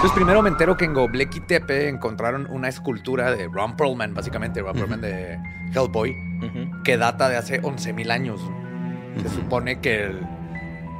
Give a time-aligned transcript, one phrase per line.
[0.00, 4.60] Pues primero me entero que en Göbekli Tepe encontraron una escultura de Ron Perlman, básicamente,
[4.62, 5.38] Ron Perlman de
[5.74, 6.14] Hellboy,
[6.84, 8.40] que data de hace 11.000 años.
[9.20, 10.20] Se supone que el-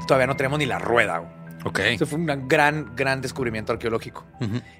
[0.08, 1.32] todavía no tenemos ni la rueda.
[1.64, 1.78] Ok.
[1.80, 4.26] Eso fue un gran, gran descubrimiento arqueológico.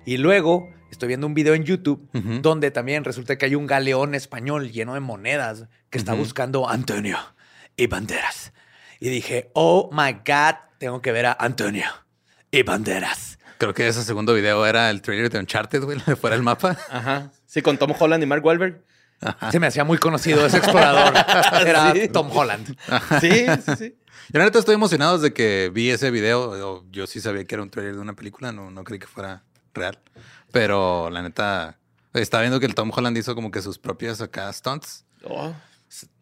[0.05, 2.09] Y luego estoy viendo un video en YouTube
[2.43, 7.19] donde también resulta que hay un galeón español lleno de monedas que está buscando Antonio
[7.77, 8.53] y Banderas.
[8.99, 11.87] Y dije, oh my God, tengo que ver a Antonio
[12.51, 13.38] y Banderas.
[13.59, 16.77] Creo que ese segundo video era el trailer de Uncharted, güey, de fuera del mapa.
[16.91, 17.31] Ajá.
[17.47, 18.83] Sí, con Tom Holland y Mark Wahlberg.
[19.51, 21.13] Se me hacía muy conocido ese explorador.
[21.67, 22.09] Era Sí.
[22.09, 22.77] Tom Holland.
[23.21, 23.97] Sí, sí, sí.
[24.31, 26.57] Yo la neta estoy emocionado desde que vi ese video.
[26.57, 29.07] Yo, yo sí sabía que era un trailer de una película, no, no creí que
[29.09, 29.43] fuera
[29.75, 29.99] real.
[30.53, 31.79] Pero la neta,
[32.13, 35.05] estaba viendo que el Tom Holland hizo como que sus propias acá stunts.
[35.25, 35.53] Oh.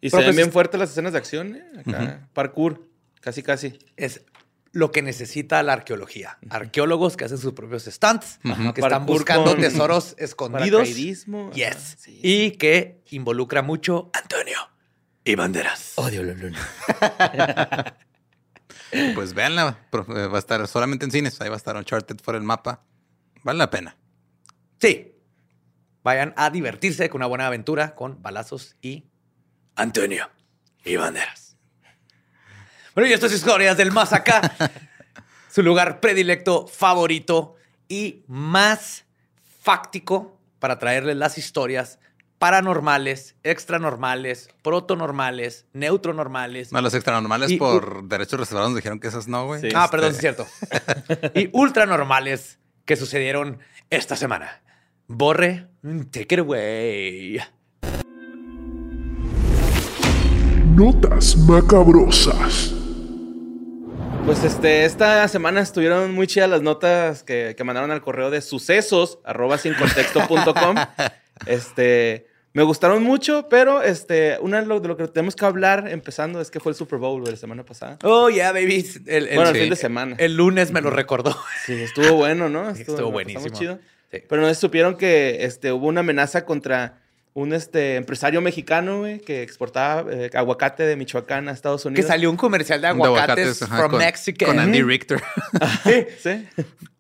[0.01, 1.65] Y se Pero ven pues- bien fuertes las escenas de acción, ¿eh?
[1.85, 2.29] Acá.
[2.33, 2.89] Parkour.
[3.21, 3.79] Casi, casi.
[3.97, 4.23] Es
[4.77, 6.37] lo que necesita la arqueología.
[6.51, 8.75] Arqueólogos que hacen sus propios stunts, Ujú.
[8.75, 10.87] que están buscando con tesoros escondidos.
[11.55, 11.97] Yes.
[11.99, 12.21] sí.
[12.23, 14.59] Y que involucra mucho Antonio
[15.25, 15.93] y Banderas.
[15.97, 16.59] Odio la luna.
[19.15, 21.41] Pues véanla, eh, va a estar solamente en cines.
[21.41, 22.85] Ahí va a estar Uncharted fuera del mapa.
[23.43, 23.97] Vale la pena.
[24.81, 25.13] Sí.
[26.05, 29.07] Vayan a divertirse con una buena aventura con balazos y
[29.75, 30.31] Antonio
[30.85, 31.46] y Banderas.
[32.97, 34.41] Bueno, y estas historias del más acá.
[35.51, 37.55] su lugar predilecto, favorito
[37.89, 39.05] y más
[39.61, 41.99] fáctico para traerles las historias
[42.39, 46.73] paranormales, extranormales, protonormales, neutronormales.
[46.73, 49.61] No, los extranormales Y- por derechos reservados nos dijeron que esas no, güey.
[49.61, 49.69] Sí.
[49.75, 51.33] Ah, perdón, Este, es cierto.
[51.39, 53.59] y ultranormales que sucedieron
[53.91, 54.63] esta semana.
[55.07, 55.69] Borre,
[56.11, 57.41] take it away.
[60.75, 62.73] Notas macabrosas.
[64.27, 68.41] Pues este, esta semana estuvieron muy chidas las notas que, que mandaron al correo de
[68.41, 70.77] sucesos arroba sin contexto.com.
[71.45, 75.87] Este, me gustaron mucho, pero este, una de lo, de lo que tenemos que hablar
[75.87, 77.99] empezando es que fue el Super Bowl de la semana pasada.
[78.03, 78.85] Oh, yeah, baby.
[79.07, 80.17] El, el- bueno, el fin de semana.
[80.19, 81.37] el lunes me lo recordó.
[81.67, 82.71] Sí, estuvo bueno, ¿no?
[82.71, 83.55] Estuvo pasamos buenísimo.
[83.55, 83.79] chido.
[84.11, 84.23] Sí.
[84.27, 87.03] Pero no supieron que este, hubo una amenaza contra
[87.37, 92.07] un este, empresario mexicano, güey, que exportaba eh, aguacate de Michoacán a Estados Que Unidos.
[92.09, 94.47] salió un comercial de de aguacates, ajá, from con, Mexico.
[94.47, 95.23] Con Andy Richter.
[95.85, 96.07] Sí.
[96.23, 96.49] Sí.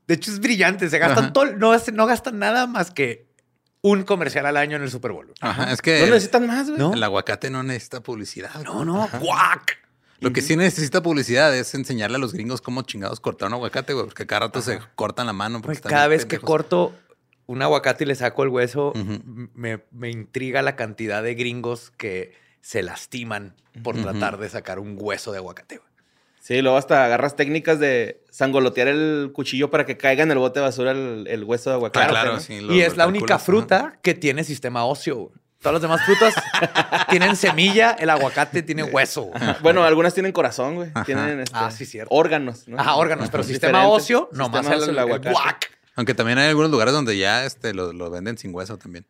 [0.07, 0.91] De hecho, es brillante.
[0.91, 1.33] Se gastan Ajá.
[1.33, 3.27] todo, no, hace- no gastan nada más que
[3.81, 5.33] un comercial al año en el Super Bowl.
[5.41, 6.79] Ajá, es que No necesitan más, güey.
[6.79, 6.93] ¿No?
[6.93, 8.63] el aguacate no necesita publicidad.
[8.63, 9.79] No, no, guac.
[10.21, 13.95] Lo que sí necesita publicidad es enseñarle a los gringos cómo chingados cortar un aguacate,
[13.95, 15.63] güey, porque cada rato se cortan la mano.
[15.63, 16.95] porque cada vez que corto
[17.47, 18.93] un aguacate y le saco el hueso,
[19.55, 24.97] me, me intriga la cantidad de gringos que se lastiman por tratar de sacar un
[25.01, 25.81] hueso de aguacate.
[26.41, 30.61] Sí, luego hasta agarras técnicas de sangolotear el cuchillo para que caiga en el bote
[30.61, 32.07] de basura el, el hueso de aguacate.
[32.07, 32.41] Ah, claro, ¿no?
[32.41, 32.61] sí.
[32.61, 35.33] lo- y es la única fruta que tiene sistema óseo.
[35.61, 36.35] Todas las demás frutas
[37.11, 39.25] tienen semilla, el aguacate tiene hueso.
[39.25, 39.43] güey.
[39.63, 40.91] Bueno, algunas tienen corazón, güey.
[41.05, 42.15] Tienen este, Ah, sí, cierto.
[42.15, 42.79] órganos, ¿no?
[42.79, 45.31] Ajá, órganos, pero sistema óseo, nomás Sistema el, óseo, el aguacate.
[45.33, 45.76] guac.
[45.97, 49.07] Aunque también hay algunos lugares donde ya este, lo, lo venden sin hueso también.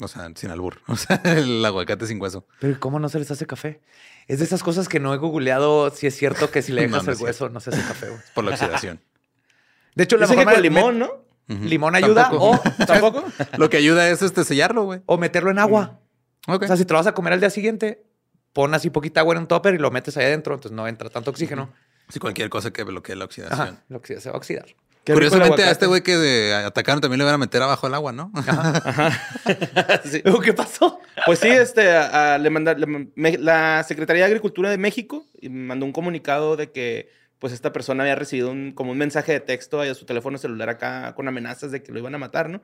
[0.00, 0.78] O sea, sin albur.
[0.86, 2.46] O sea, el aguacate sin hueso.
[2.60, 3.80] Pero ¿cómo no se les hace café?
[4.28, 7.04] Es de esas cosas que no he googleado si es cierto que si le dejas
[7.04, 8.08] no el es hueso no se hace café.
[8.08, 8.20] güey.
[8.34, 9.00] Por la oxidación.
[9.96, 11.10] De hecho, la forma con de- limón, ¿no?
[11.48, 12.50] Limón ayuda Tampoco.
[12.52, 13.24] o, ¿Tampoco?
[13.58, 15.00] Lo que ayuda es este sellarlo, güey.
[15.06, 15.98] o meterlo en agua.
[16.46, 18.04] O sea, si te lo vas a comer al día siguiente,
[18.52, 21.10] pon así poquita agua en un topper y lo metes ahí adentro, entonces no entra
[21.10, 21.72] tanto oxígeno.
[22.08, 23.60] Sí, cualquier cosa que bloquee la oxidación.
[23.60, 24.66] Ajá, lo que se va a oxidar.
[25.04, 27.94] Qué Curiosamente, a este güey que de- atacaron también le van a meter abajo el
[27.94, 28.30] agua, ¿no?
[30.04, 30.20] Sí.
[30.24, 31.00] Luego, ¿Qué pasó?
[31.26, 35.26] Pues sí, este, a- a- le manda, le- me- la Secretaría de Agricultura de México
[35.48, 37.08] mandó un comunicado de que
[37.38, 40.68] pues esta persona había recibido un, como un mensaje de texto a su teléfono celular
[40.68, 42.60] acá con amenazas de que lo iban a matar, ¿no?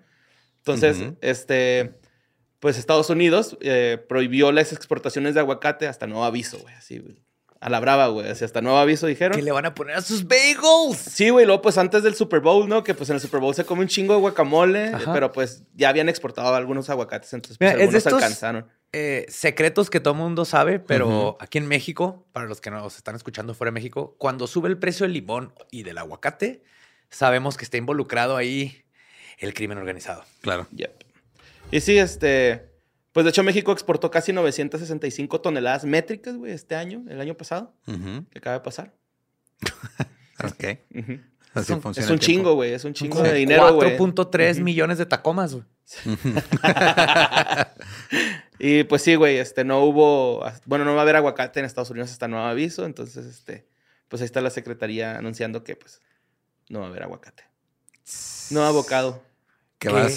[0.58, 1.94] Entonces, este,
[2.60, 7.22] pues Estados Unidos eh, prohibió las exportaciones de aguacate hasta nuevo aviso, güey, así, güey.
[7.66, 9.34] A la brava, güey, así hasta nuevo aviso dijeron.
[9.36, 10.96] ¿Qué le van a poner a sus bagels?
[10.98, 12.84] Sí, güey, luego pues antes del Super Bowl, ¿no?
[12.84, 15.12] Que pues en el Super Bowl se come un chingo de guacamole, Ajá.
[15.12, 18.70] pero pues ya habían exportado algunos aguacates, entonces Mira, pues, es de algunos estos- alcanzaron.
[18.92, 23.16] Eh, secretos que todo mundo sabe, pero aquí en México, para los que nos están
[23.16, 26.62] escuchando fuera de México, cuando sube el precio del limón y del aguacate,
[27.10, 28.84] sabemos que está involucrado ahí
[29.38, 30.24] el crimen organizado.
[30.40, 30.68] Claro.
[30.70, 31.02] Yep.
[31.72, 32.70] Y sí, este,
[33.16, 37.72] pues de hecho México exportó casi 965 toneladas métricas, güey, este año, el año pasado,
[37.86, 38.26] Ujú.
[38.30, 38.92] que acaba de pasar.
[40.44, 40.64] Ok.
[41.54, 42.04] Así un- funciona.
[42.04, 42.20] Es un el tiempo.
[42.20, 43.96] chingo, güey, es un chingo de dinero, güey.
[43.96, 44.64] 4.3 Ujú.
[44.64, 45.64] millones de tacomas, güey.
[48.58, 51.90] Y pues sí, güey, este, no hubo, bueno, no va a haber aguacate en Estados
[51.90, 53.66] Unidos hasta nuevo aviso, entonces, este,
[54.08, 56.00] pues ahí está la secretaría anunciando que, pues,
[56.68, 57.44] no va a haber aguacate.
[58.50, 59.22] No abocado.
[59.78, 60.12] ¿Qué va a ¿Qué?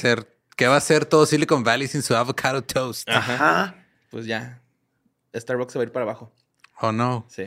[0.59, 3.07] ¿Qué va a hacer todo Silicon Valley sin su avocado toast?
[3.07, 3.75] Ajá.
[4.09, 4.61] Pues ya,
[5.33, 6.33] Starbucks se va a ir para abajo.
[6.81, 7.25] Oh, no.
[7.29, 7.43] Sí.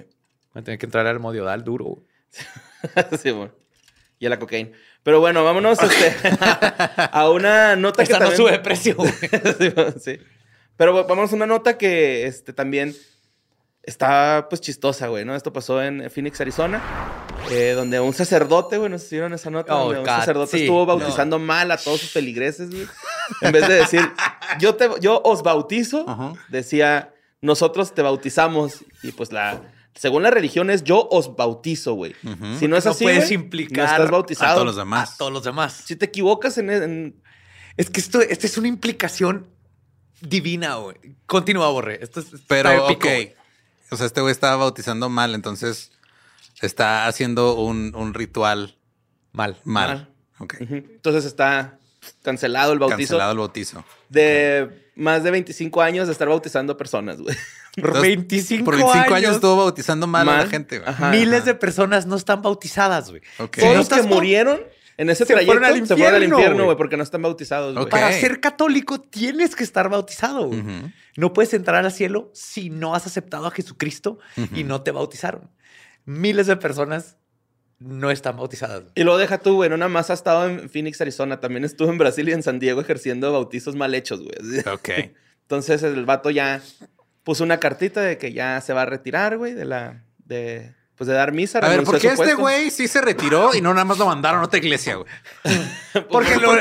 [0.57, 1.85] Va a tener que entrar al modiodal duro.
[1.85, 2.07] güey.
[3.23, 3.53] sí, bueno.
[4.19, 4.71] Y a la cocaína.
[5.03, 6.17] Pero bueno, vámonos este,
[7.13, 8.37] a una nota que Esta no también...
[8.39, 9.13] sube de precio, güey.
[9.59, 10.19] sí, sí.
[10.79, 12.95] Pero vamos a una nota que este, también
[13.83, 15.35] está pues chistosa, güey, ¿no?
[15.35, 16.81] Esto pasó en Phoenix, Arizona,
[17.51, 19.75] eh, donde un sacerdote, güey, ¿no sé si vieron esa nota?
[19.77, 20.87] Oh, donde un God, sacerdote sí, estuvo no.
[20.87, 22.87] bautizando mal a todos sus feligreses, güey.
[23.41, 24.09] En vez de decir,
[24.61, 26.07] yo, te, yo os bautizo,
[26.49, 28.85] decía, nosotros te bautizamos.
[29.03, 29.61] Y pues la...
[29.95, 32.15] Según la religión es yo os bautizo, güey.
[32.59, 34.51] Si no es No así, puedes güey, implicar no estás bautizado.
[34.53, 35.13] a todos los demás.
[35.13, 35.83] A todos los demás.
[35.85, 37.23] Si te equivocas en, en-
[37.77, 39.49] Es que esto, esta es una implicación
[40.23, 40.97] divina, güey.
[41.27, 41.99] Continúa, Borre.
[42.03, 43.42] Esto es, está Pero, épico, ok.
[43.93, 45.93] O sea, este güey estaba bautizando mal, entonces
[46.61, 48.77] está haciendo un, un ritual
[49.33, 49.57] Mal.
[49.65, 49.89] mal.
[49.89, 50.09] Mal.
[50.39, 50.55] Ok.
[50.61, 50.75] Ujú.
[50.75, 51.79] Entonces está
[52.23, 53.85] cancelado el bautizo Cancelado el bautizo.
[54.09, 57.35] de más de 25 años de estar bautizando personas, güey.
[57.77, 60.91] Por Entonces, 25, Por 25 años, años, estuvo bautizando mal, a la gente, güey.
[60.91, 61.11] Ajá.
[61.11, 63.23] miles de personas no están bautizadas, güey.
[63.39, 63.59] Ok.
[63.61, 64.61] Todos los que estás murieron
[64.97, 66.77] en ese Se trayecto fueron al se fueron al infierno, güey.
[66.77, 67.89] porque no están bautizados.
[67.89, 70.51] Para ser católico tienes que estar bautizado.
[71.17, 74.19] No puedes entrar al cielo si no has aceptado a Jesucristo
[74.55, 75.51] y no te bautizaron.
[76.05, 77.17] Miles de personas
[77.79, 78.85] no están bautizadas.
[78.95, 81.91] Y luego deja tú, güey, no nada más ha estado en Phoenix, Arizona, también estuvo
[81.91, 84.61] en Brasil y en San Diego ejerciendo bautizos mal hechos, güey.
[84.73, 84.89] Ok.
[85.43, 86.63] Entonces el vato ya
[87.25, 90.05] puso una cartita de que ya se va a retirar, güey, de la...
[90.25, 91.59] De, pues de dar misa.
[91.59, 93.85] A ver, renunció ¿por a qué su este güey sí se retiró y no nada
[93.85, 95.09] más lo mandaron a otra iglesia, güey?
[96.11, 96.53] Porque, lo-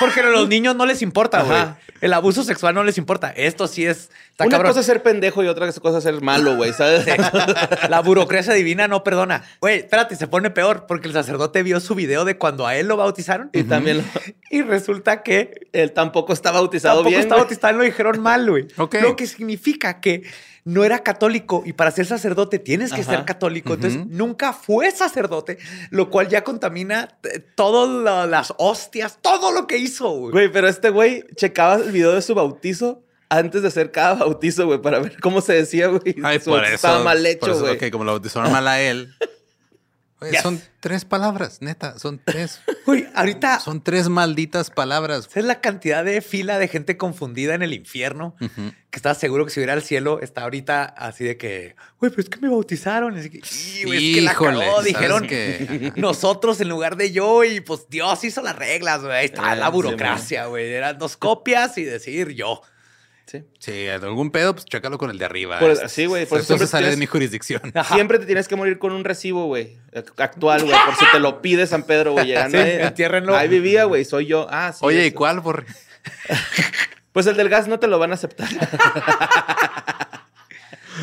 [0.00, 1.60] porque a los niños no les importa, güey.
[2.00, 3.30] El abuso sexual no les importa.
[3.30, 4.10] Esto sí es.
[4.30, 4.70] Está Una cabrón.
[4.70, 7.04] cosa es ser pendejo y otra cosa es ser malo, güey, ¿sabes?
[7.88, 9.44] La burocracia divina no perdona.
[9.60, 12.88] Güey, espérate, se pone peor porque el sacerdote vio su video de cuando a él
[12.88, 14.04] lo bautizaron Y también lo-
[14.50, 17.20] y resulta que él tampoco está bautizado tampoco bien.
[17.20, 17.44] está güey.
[17.44, 18.66] bautizado lo dijeron mal, güey.
[18.78, 18.94] Ok.
[19.02, 20.22] Lo que significa que
[20.70, 23.10] no era católico y para ser sacerdote tienes que Ajá.
[23.10, 23.74] ser católico.
[23.74, 25.58] Entonces nunca fue sacerdote,
[25.90, 30.32] lo cual ya contamina eh, todas las hostias, todo lo que hizo, güey.
[30.32, 34.66] Güey, pero este güey checaba el video de su bautizo antes de hacer cada bautizo,
[34.66, 36.16] güey, para ver cómo se decía, güey.
[36.22, 36.74] Ay, Su por eso.
[36.74, 37.76] Estaba mal por hecho, eso, güey.
[37.76, 39.14] Ok, como lo bautizaron mal a él.
[40.30, 40.42] Yes.
[40.42, 41.98] Son tres palabras, neta.
[41.98, 42.60] Son tres.
[42.86, 45.28] Güey, ahorita Son tres malditas palabras.
[45.30, 48.34] ¿Sabes la cantidad de fila de gente confundida en el infierno?
[48.38, 52.22] Que estaba seguro que si hubiera al cielo, está ahorita así de que, güey, pero
[52.22, 53.16] es que me bautizaron.
[53.16, 54.60] Y así que, "Y, güey, es que la cagó".
[54.60, 55.92] ¿sabes Dijeron qué?
[55.96, 59.12] nosotros en lugar de yo y pues Dios hizo las reglas, güey.
[59.12, 60.72] Ahí está Eh, la burocracia, güey.
[60.72, 62.62] Eran dos copias y decir yo.
[63.30, 63.44] Sí.
[63.60, 65.60] Sí, algún pedo, pues chécalo con el de arriba.
[65.60, 67.62] Por- sí, güey, por eso se sale de mi jurisdicción.
[67.92, 69.78] Siempre te tienes que morir con un recibo, güey.
[70.16, 70.74] Actual, güey.
[70.84, 72.26] Por si te lo pide San Pedro, güey.
[72.26, 72.80] Llegando Sí, ahí.
[72.80, 73.36] entiérrenlo.
[73.36, 74.04] Ahí vivía, güey.
[74.04, 74.48] Soy yo.
[74.50, 74.80] Ah, sí.
[74.82, 75.64] Oye, ¿y cuál, por
[77.12, 78.48] Pues el del gas no te lo van a aceptar.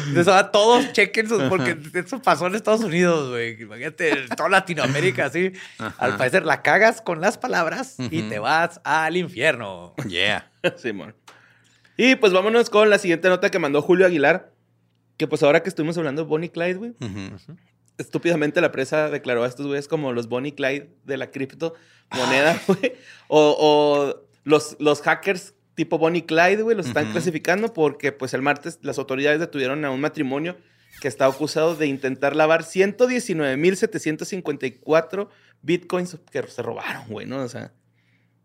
[0.08, 3.62] Entonces ahora todos chequen sus, porque eso pasó en Estados Unidos, güey.
[3.62, 5.54] Imagínate, toda Latinoamérica, así.
[5.98, 9.94] Al parecer la cagas con las palabras y te vas al infierno.
[10.08, 10.50] Yeah.
[10.78, 11.16] Simón.
[11.98, 14.54] Y pues vámonos con la siguiente nota que mandó Julio Aguilar.
[15.18, 16.94] Que pues ahora que estuvimos hablando de Bonnie Clyde, güey.
[17.98, 21.74] Estúpidamente la presa declaró a estos güeyes como los Bonnie Clyde de la cripto
[22.16, 22.94] moneda, güey.
[23.28, 28.42] O, o los, los hackers tipo Bonnie Clyde, güey, los están clasificando porque pues el
[28.42, 30.58] martes las autoridades detuvieron a un matrimonio
[31.02, 35.28] que está acusado de intentar lavar 119.754
[35.62, 37.44] bitcoins que se robaron, güey, ¿no?
[37.44, 37.72] O sea,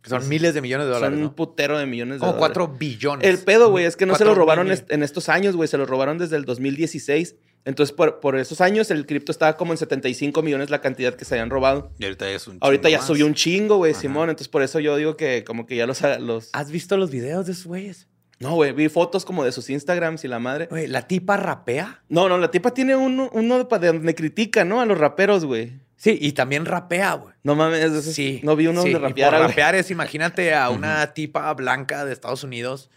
[0.02, 1.16] Que Son miles de millones de dólares.
[1.16, 2.54] son un putero de millones de Como dólares.
[2.56, 3.26] cuatro billones.
[3.28, 5.68] El pedo, güey, es que no se lo robaron en estos años, güey.
[5.68, 7.36] Se lo robaron desde el 2016.
[7.64, 11.24] Entonces, por, por esos años, el cripto estaba como en 75 millones la cantidad que
[11.24, 11.92] se habían robado.
[12.00, 13.06] Y ahorita ya es un Ahorita chingo ya más.
[13.06, 13.94] subió un chingo, güey.
[13.94, 14.30] Simón.
[14.30, 16.02] Entonces, por eso yo digo que como que ya los...
[16.18, 16.50] los...
[16.52, 18.08] ¿Has visto los videos de esos güeyes?
[18.40, 20.66] No, güey, vi fotos como de sus Instagrams y la madre.
[20.68, 22.02] Güey, la tipa rapea.
[22.08, 24.80] No, no, la tipa tiene uno, uno de donde critica, ¿no?
[24.80, 25.74] A los raperos, güey.
[26.02, 27.32] Sí, y también rapea, güey.
[27.44, 28.40] No mames, Sí.
[28.42, 32.04] no vi uno sí, donde y rapeara, por rapear es, imagínate a una tipa blanca
[32.04, 32.90] de Estados Unidos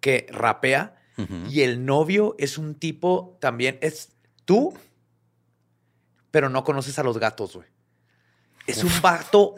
[0.00, 0.96] que rapea
[1.50, 4.12] y el novio es un tipo también, es
[4.46, 4.72] tú,
[6.30, 7.68] pero no conoces a los gatos, güey.
[8.66, 9.54] Es un vato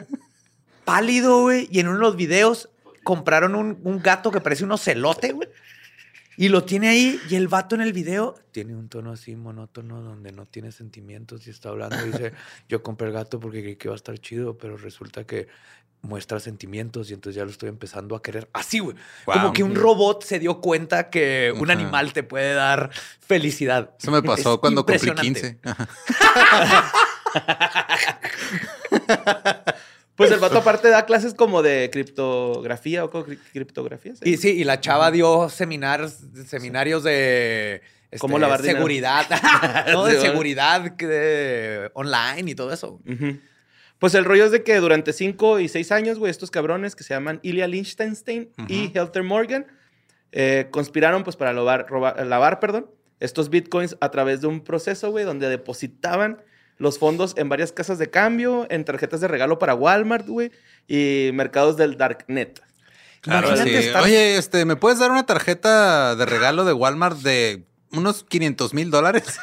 [0.83, 2.69] pálido, güey, y en uno de los videos
[3.05, 5.47] compraron un, un gato que parece un ocelote, güey.
[6.37, 10.01] Y lo tiene ahí y el vato en el video tiene un tono así monótono
[10.01, 12.33] donde no tiene sentimientos y está hablando y dice,
[12.69, 15.47] yo compré el gato porque creí que iba a estar chido, pero resulta que
[16.01, 18.47] muestra sentimientos y entonces ya lo estoy empezando a querer.
[18.53, 18.95] Así, güey.
[19.25, 23.95] Como que un robot se dio cuenta que un animal te puede dar felicidad.
[23.99, 25.59] Eso me pasó Es cuando cumplí impresionante.
[25.63, 25.75] 15.
[30.15, 34.15] Pues el vato aparte da clases como de criptografía o cri- criptografía.
[34.15, 34.21] ¿sí?
[34.29, 37.81] Y sí, y la chava dio seminarios, seminarios de
[38.11, 39.25] este, ¿Cómo lavar seguridad.
[39.91, 43.01] no, de seguridad de- online y todo eso.
[43.99, 47.03] Pues el rollo es de que durante 5 y 6 años, güey, estos cabrones que
[47.03, 49.65] se llaman Ilya Lichtenstein y Helter Morgan
[50.31, 55.11] eh, conspiraron pues para lavar, robar- lavar perdón, estos bitcoins a través de un proceso,
[55.11, 56.41] güey, donde depositaban
[56.77, 60.51] los fondos en varias casas de cambio, en tarjetas de regalo para Walmart, güey,
[60.87, 62.61] y mercados del Darknet.
[63.21, 63.87] Claro, Imagínate sí.
[63.87, 68.73] estar- Oye, este, ¿me puedes dar una tarjeta de regalo de Walmart de unos 500
[68.73, 69.23] mil dólares?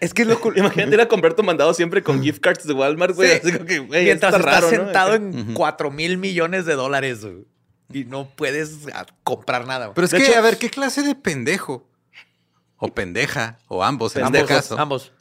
[0.00, 0.56] Es que es lo cool.
[0.56, 3.28] Imagínate ir a comprar tu mandado siempre con gift cards de Walmart, güey.
[3.28, 3.36] Sí.
[3.42, 4.84] Así como que, güey, Mientras está estás raro, ¿no?
[4.84, 5.54] sentado en Ujú.
[5.54, 7.44] 4 mil millones de dólares güey,
[7.92, 9.92] y no puedes ah, comprar nada.
[9.92, 11.86] Pero es De que, hecho- a ver, ¿qué clase de pendejo?
[12.78, 14.78] O pendeja, o ambos, en ambos, este caso.
[14.78, 15.12] ambos.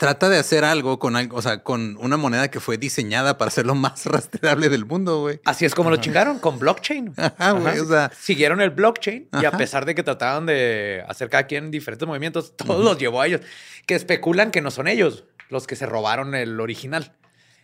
[0.00, 3.50] Trata de hacer algo con algo, o sea, con una moneda que fue diseñada para
[3.50, 5.40] ser lo más rastreable del mundo, güey.
[5.44, 7.12] Así es como lo chingaron con blockchain.
[7.18, 7.78] Ajá, güey.
[7.80, 11.70] O sea, Siguieron el blockchain y a pesar de que trataban de hacer cada quien
[11.70, 13.42] diferentes movimientos, todos los llevó a ellos.
[13.84, 17.12] Que especulan que no son ellos los que se robaron el original.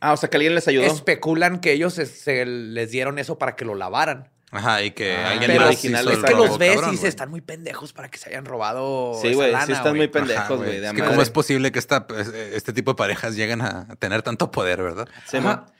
[0.00, 0.85] Ah, o sea, que alguien les ayudó.
[0.85, 4.28] Especulan que ellos se, se les dieron eso para que lo lavaran.
[4.56, 6.98] Ajá, y que Ah, alguien pero más original hizo es que robo, los ves cabrón,
[7.02, 9.18] y están muy pendejos para que se hayan robado.
[9.20, 10.84] Sí, güey, sí están muy pendejos, güey.
[10.84, 14.22] Es que cómo es posible que esta, pues, este tipo de parejas lleguen a tener
[14.22, 15.08] tanto poder, ¿verdad?
[15.28, 15.38] Sí.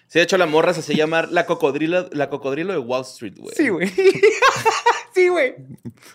[0.09, 3.35] Sí, de hecho, la morra se hacía llamar la cocodrilo, la cocodrilo de Wall Street,
[3.39, 3.55] güey.
[3.57, 3.89] Sí, güey.
[5.15, 5.57] sí, güey.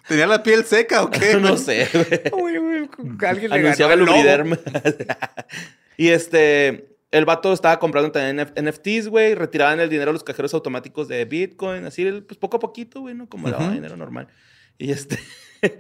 [0.08, 1.36] ¿Tenía la piel seca o qué?
[1.36, 1.89] no sé,
[2.32, 2.89] güey.
[3.27, 4.00] Alguien le Anunciaba el.
[4.00, 4.58] Lubriderm.
[5.98, 9.36] y este, el vato estaba comprando también NF- NFTs, güey.
[9.36, 11.86] Retiraban el dinero a los cajeros automáticos de Bitcoin.
[11.86, 13.27] Así, pues poco a poquito, güey, ¿no?
[13.27, 13.75] Como lavaba Ujú.
[13.75, 14.27] dinero normal.
[14.77, 15.20] Y este...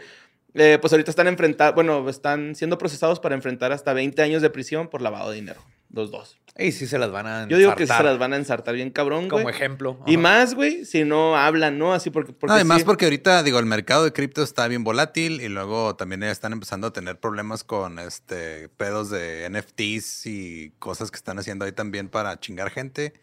[0.53, 4.49] eh, pues ahorita están enfrentados, bueno, están siendo procesados para enfrentar hasta 20 años de
[4.49, 5.63] prisión por lavado de dinero.
[5.89, 6.37] Los dos.
[6.57, 8.75] Y sí se las van a Yo digo que se ensartar las van a ensartar
[8.75, 9.43] bien cabrón, güey.
[9.43, 9.99] Como ejemplo.
[10.05, 11.93] Y más, güey, si no hablan, ¿no?
[11.93, 12.33] Así porque...
[12.33, 15.95] porque Además, sí- porque ahorita, digo, el mercado de cripto está bien volátil y luego
[15.95, 21.39] también están empezando a tener problemas con este pedos de NFTs y cosas que están
[21.39, 23.13] haciendo ahí también para chingar gente.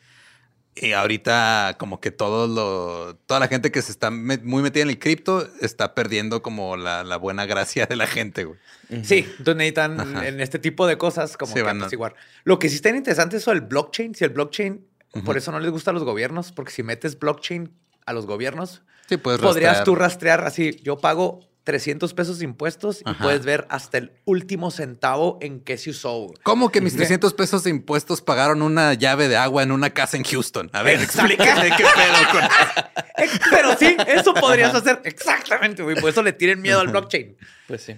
[0.81, 4.83] Y ahorita, como que todo lo, toda la gente que se está met- muy metida
[4.85, 8.59] en el cripto está perdiendo como la, la buena gracia de la gente, güey.
[9.03, 10.27] Sí, entonces necesitan Ajá.
[10.29, 12.15] en este tipo de cosas como Sí, que van a- apaciguar.
[12.45, 14.15] Lo que sí está interesante es eso del blockchain.
[14.15, 14.87] Si el blockchain,
[15.25, 17.71] por eso no les gusta a los gobiernos, porque si metes blockchain
[18.07, 19.85] a los gobiernos, Sí, puedes podrías rastrear.
[19.85, 23.23] tú rastrear así, yo pago 300 pesos de impuestos y Ajá.
[23.23, 26.33] puedes ver hasta el último centavo en qué se usó.
[26.43, 30.17] ¿Cómo que mis 300 pesos de impuestos pagaron una llave de agua en una casa
[30.17, 30.71] en Houston?
[30.73, 32.43] A ver, explícame qué pedo con
[33.19, 36.01] Eh, Pero sí, eso podrías hacer exactamente, güey.
[36.01, 37.37] Por eso le tienen miedo al blockchain.
[37.67, 37.97] Pues sí.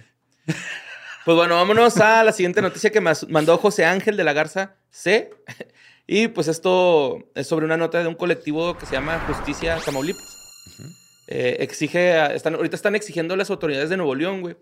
[1.23, 4.75] Pues bueno, vámonos a la siguiente noticia que mas- mandó José Ángel de la Garza
[4.89, 5.29] C.
[6.07, 10.25] Y pues esto es sobre una nota de un colectivo que se llama Justicia Tamaulipas.
[11.27, 14.57] Eh, exige, a- están, ahorita están exigiendo a las autoridades de Nuevo León, güey,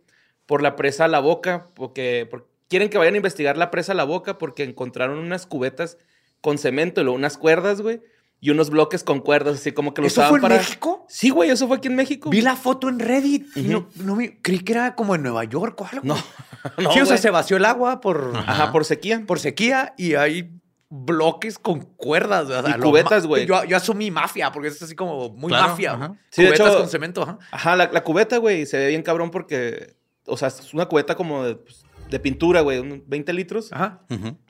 [0.45, 4.03] por la presa La Boca, porque, por- quieren que vayan a investigar la presa La
[4.03, 5.97] Boca porque encontraron unas cubetas
[6.41, 8.01] con cemento y luego unas cuerdas, güey,
[8.41, 10.55] y unos bloques con cuerdas, así como que los ¿Eso usaban fue en.
[10.57, 11.05] México?
[11.09, 12.29] Sí, güey, eso fue aquí en México.
[12.29, 13.47] Vi la foto en Reddit.
[13.57, 13.67] Ujú.
[13.69, 16.01] no, no me, creí que era como en Nueva York o algo.
[16.03, 16.15] No,
[16.77, 19.23] no, sí, o sea, se vació el agua por, Ajá, por sequía.
[19.27, 20.51] por sequía y hay
[20.89, 22.49] bloques con cuerdas.
[22.49, 23.45] o sea, Y cubetas, güey.
[23.45, 25.93] Yo, yo asumí mafia porque es así como muy Claro, mafia.
[25.93, 26.15] ajá.
[26.31, 27.37] Sí, de cubetas hecho- con cemento, ajá.
[27.51, 31.15] Ajá, la, la cubeta, güey, se ve bien cabrón porque o sea, es una cubeta
[31.15, 33.71] como de, pues, de pintura, güey, unos 20 litros.
[33.73, 34.01] Ajá.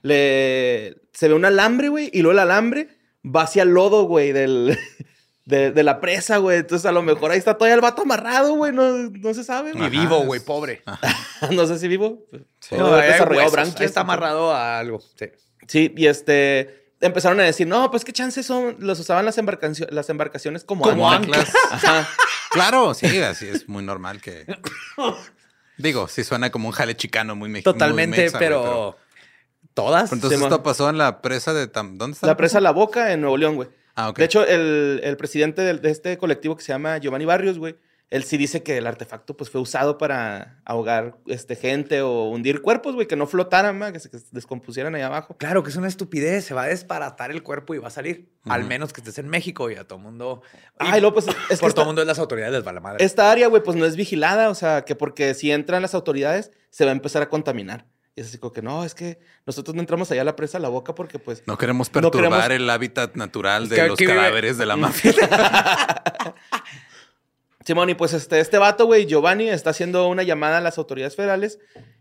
[0.01, 2.89] Le, se ve un alambre, güey, y luego el alambre
[3.25, 4.77] va hacia el lodo, güey, del,
[5.46, 6.58] de, de la presa, güey.
[6.60, 9.72] Entonces, a lo mejor ahí está todavía el vato amarrado, güey, no, no se sabe,
[9.72, 9.89] Y güey.
[9.89, 10.81] vivo, güey, pobre.
[11.51, 12.25] no sé si vivo.
[12.60, 12.75] Sí.
[12.77, 13.81] No, hay desarrollado huesos, branquias.
[13.81, 15.00] Está amarrado a algo.
[15.00, 15.25] Sí.
[15.70, 19.88] Sí, y este empezaron a decir, no, pues qué chances son, los usaban las, embarcacio-
[19.90, 21.50] las embarcaciones como, Como anclas.
[21.72, 22.06] Ajá.
[22.52, 24.46] Claro, sí, así es muy normal que.
[25.78, 27.74] Digo, sí suena como un jale chicano muy mexicano.
[27.74, 28.98] Totalmente, pero,
[29.74, 30.12] Todas.
[30.12, 31.72] Entonces, esto pasó en la presa de.
[31.72, 32.28] Tam- ¿Dónde está?
[32.28, 33.70] La presa La Boca en Nuevo León, güey.
[33.96, 34.18] Ah, ok.
[34.18, 37.78] De hecho, el, el presidente de, este colectivo que se llama Giovanni Barrios, güey,
[38.12, 42.62] él sí dice que el artefacto pues fue usado para ahogar este, gente o hundir
[42.62, 45.38] cuerpos, güey, que no flotaran, ma, que se que se descompusieran ahí abajo.
[45.38, 46.44] Claro que es una estupidez.
[46.46, 48.32] Se va a desbaratar el cuerpo y va a salir.
[48.46, 50.42] Al menos que estés en México y a todo mundo.
[50.80, 52.74] Ah, y luego, pues, es que por todo esta- mundo es las autoridades les va
[52.74, 53.06] la madre.
[53.06, 56.51] Esta área, güey, pues no es vigilada, o sea, que porque si entran las autoridades
[56.72, 57.86] se va a empezar a contaminar.
[58.16, 60.58] Y es así como que no, es que nosotros no entramos allá a la presa
[60.60, 61.44] La Boca porque pues...
[61.46, 64.75] No queremos No perturbar queremos- el hábitat natural de que los vive- cadáveres de la
[64.75, 65.13] mafia.
[67.70, 71.16] Simón, y pues este, este vato, güey, Giovanni, está haciendo una llamada a las autoridades
[71.16, 71.60] federales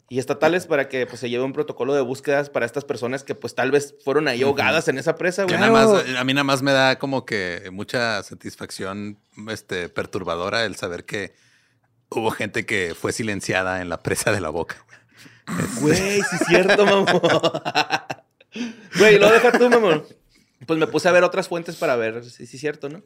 [0.09, 3.35] y estatales para que pues, se lleve un protocolo de búsquedas para estas personas que
[3.35, 5.59] pues tal vez fueron ahí ahogadas en esa presa, güey.
[5.59, 9.19] nada más, a mí nada más me da como que mucha satisfacción
[9.51, 11.35] este, perturbadora el saber que
[12.09, 14.87] hubo gente que fue silenciada en la presa de la boca.
[15.83, 17.05] Güey, sí es cierto, mamón.
[18.99, 20.03] Güey, lo deja tú, mamón.
[20.67, 23.03] Pues me puse a ver otras fuentes para ver si sí es cierto, ¿no?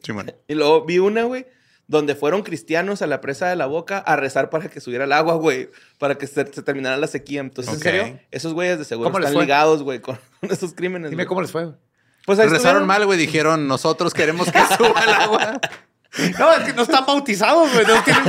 [0.47, 1.45] Y luego vi una, güey,
[1.87, 5.11] donde fueron cristianos a la presa de la boca a rezar para que subiera el
[5.11, 7.41] agua, güey, para que se, se terminara la sequía.
[7.41, 11.09] Entonces, en serio, esos güeyes de seguro ¿Cómo les están ligados, güey, con esos crímenes.
[11.11, 11.27] Dime güey.
[11.27, 11.65] cómo les fue.
[11.65, 11.75] güey.
[12.25, 12.87] Pues ahí Rezaron estuvieron.
[12.87, 13.17] mal, güey.
[13.19, 15.59] Dijeron, nosotros queremos que suba el agua.
[16.37, 17.87] No, es que no están bautizados, güey.
[17.87, 18.23] No tienen-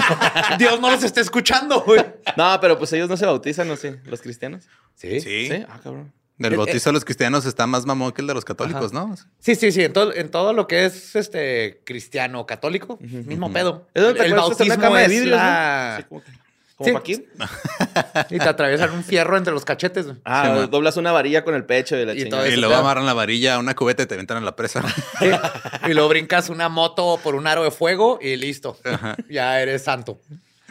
[0.59, 2.03] Dios no los está escuchando, güey.
[2.35, 3.77] No, pero pues ellos no se bautizan, ¿no?
[3.77, 4.65] Sí, los cristianos.
[4.95, 5.21] Sí.
[5.21, 5.49] Sí.
[5.51, 6.11] Sí, ah, cabrón.
[6.37, 9.15] Del Eh, bautizo de los cristianos está más mamón que el de los católicos, ¿no?
[9.39, 9.85] Sí, sí, sí.
[9.85, 13.87] En todo, en todo lo que es este cristiano católico, mismo pedo.
[13.95, 15.37] Es el una bautismo cama de es vidrios, ¿no?
[15.37, 16.33] la- Sí, como que-
[16.77, 16.93] como Sí.
[16.93, 17.27] Paquín.
[18.31, 20.07] Y te atraviesan un fierro entre los cachetes.
[20.25, 22.43] Ah, Sí, doblas una varilla con el pecho y la Y chingada.
[22.43, 24.83] todo Y luego amarran la varilla a una cubeta y te aventan a la presa.
[25.21, 25.31] Sí.
[25.89, 28.77] Y luego brincas una moto por un aro de fuego y listo.
[29.31, 30.21] Ya eres santo.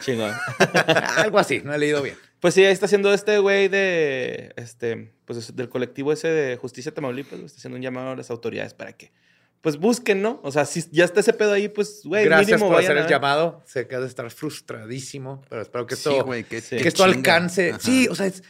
[0.02, 0.32] Chingón.
[1.16, 2.16] Algo así, no he leído bien.
[2.44, 6.92] Pues sí, ahí está haciendo este güey de, este, pues del colectivo ese de Justicia
[6.92, 9.12] Tamaulipas, está haciendo un llamado a las autoridades para que,
[9.62, 10.40] pues busquen, ¿no?
[10.42, 12.98] O sea, si ya está ese pedo ahí, pues, güey, Gracias mínimo por vayan hacer
[13.02, 13.62] a el llamado.
[13.64, 16.76] Sé que has de estar frustradísimo, pero espero que esto, Sí, güey, qué- Sí.
[16.76, 17.70] qué que esto alcance.
[17.70, 17.78] Ajá.
[17.80, 18.42] Sí, o sea, es-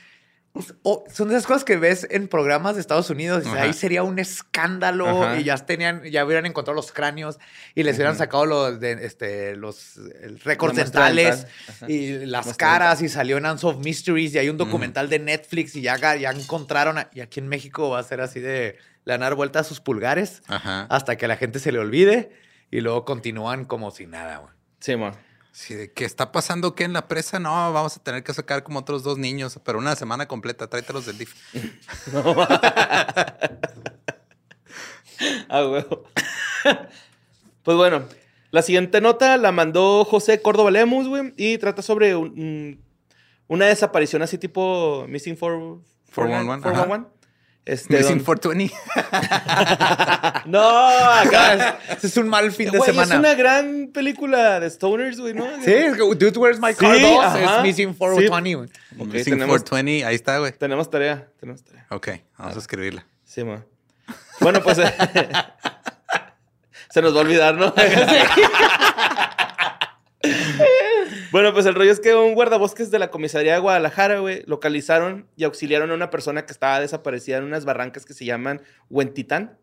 [1.12, 3.44] son de esas cosas que ves en programas de Estados Unidos.
[3.46, 3.62] Ajá.
[3.62, 5.40] Ahí sería un escándalo Ajá.
[5.40, 7.38] y ya tenían, ya hubieran encontrado los cráneos
[7.74, 9.98] y les hubieran sacado los, de, este, los
[10.44, 11.46] récords dentales
[11.88, 15.74] y las Muestra caras y salió en Unsolved Mysteries y hay un documental de Netflix
[15.74, 19.12] y ya, ya encontraron a- y aquí en México va a ser así de le
[19.12, 20.86] van a dar vuelta a sus pulgares Ajá.
[20.88, 22.30] hasta que la gente se le olvide
[22.70, 24.52] y luego continúan como si nada, güey.
[24.80, 25.14] Sí, man.
[25.56, 26.74] Sí, de ¿qué está pasando?
[26.74, 27.38] ¿Qué en la presa?
[27.38, 30.66] No, vamos a tener que sacar como otros dos niños, pero una semana completa.
[30.68, 31.32] Tráetelos del DIF.
[35.48, 36.04] Ah, huevo.
[37.62, 38.04] pues bueno,
[38.50, 42.84] la siguiente nota la mandó José Córdoba Lemus, güey, y trata sobre un- un-
[43.46, 45.82] una desaparición así tipo Missing 4,
[46.14, 47.10] 411, 411.
[47.66, 48.74] Este, Missing donde- 420.
[50.46, 51.78] No, acá.
[51.96, 53.14] Ese es un mal fin de Güey, semana.
[53.14, 55.46] Es una gran película de Stoners, güey, ¿no?
[55.64, 57.56] Sí, es que Dude, Where's My Car Sí, 2 ajá.
[57.56, 58.68] es Missing 420, güey.
[59.08, 60.04] Missing tenemos, 420.
[60.04, 60.52] Ahí está, güey.
[60.52, 61.86] tenemos tarea, tenemos tarea.
[61.90, 63.06] Ok, vamos a escribirla.
[63.24, 63.64] Sí, ma.
[64.40, 64.76] Bueno, pues
[66.90, 67.72] se nos va a olvidar, ¿no?
[71.34, 75.26] bueno, pues el rollo es que un guardabosques de la comisaría de Guadalajara, güey, localizaron
[75.36, 79.58] y auxiliaron a una persona que estaba desaparecida en unas barrancas que se llaman Huentitán.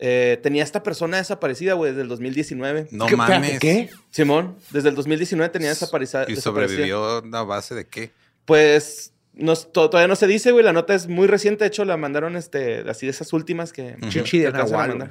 [0.00, 2.88] Eh, tenía esta persona desaparecida, güey, desde el 2019.
[2.90, 3.60] No ¿Qué- mames.
[3.60, 3.90] ¿Qué?
[4.10, 6.24] Simón, desde el 2019 tenía desaparecida.
[6.26, 8.10] ¿Y sobrevivió a base de qué?
[8.44, 10.64] Pues no, todavía no se dice, güey.
[10.64, 11.62] La nota es muy reciente.
[11.62, 13.96] De hecho, la mandaron este, así de esas últimas que.
[14.08, 15.10] Chichi de Nahual.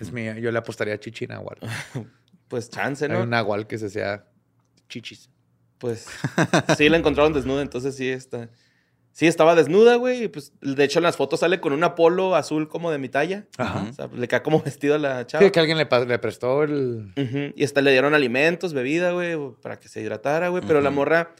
[0.00, 0.38] Es mía.
[0.38, 1.58] Yo le apostaría a Chichi Nahual.
[2.48, 3.22] Pues chance, Hay ¿no?
[3.22, 4.26] un Nahual que se sea
[4.92, 5.30] chichis.
[5.78, 6.06] Pues
[6.76, 8.48] sí, la encontraron desnuda, entonces sí está.
[9.12, 10.28] Sí, estaba desnuda, güey.
[10.28, 13.46] Pues de hecho en las fotos sale con un apolo azul como de mi talla.
[13.58, 13.86] Ajá.
[13.90, 15.44] O sea, le queda como vestido a la chava.
[15.44, 17.12] Sí, que alguien le, prestó el...
[17.54, 20.62] Y hasta le dieron alimentos, bebida, güey, para que se hidratara, güey.
[20.66, 21.34] Pero la morra,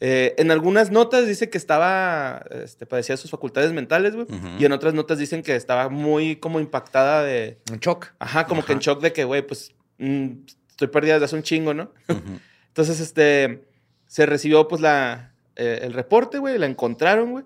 [0.00, 4.26] eh, en algunas notas dice que estaba, este, padecía sus facultades mentales, güey.
[4.58, 8.12] Y en otras notas dicen que estaba muy como impactada de, Un shock.
[8.20, 10.28] ajá, como que en shock de que, güey, pues mm,
[10.70, 11.92] estoy perdida desde hace un chingo, ¿no?
[12.08, 12.38] Ujú.
[12.68, 13.64] Entonces, este,
[14.06, 17.44] se recibió pues la, eh, el reporte, güey, la encontraron, güey.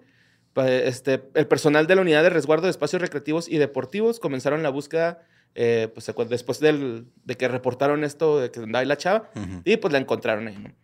[0.66, 4.68] Este, el personal de la unidad de resguardo de espacios recreativos y deportivos comenzaron la
[4.68, 5.22] búsqueda
[5.54, 9.30] eh, pues, después del- de que reportaron esto de que andaba ahí la chava
[9.64, 10.74] y pues la encontraron ahí, ¿no?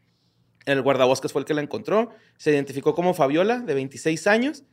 [0.66, 2.11] El guardabosques fue el que la encontró.
[2.37, 4.64] Se identificó como Fabiola, de 26 años.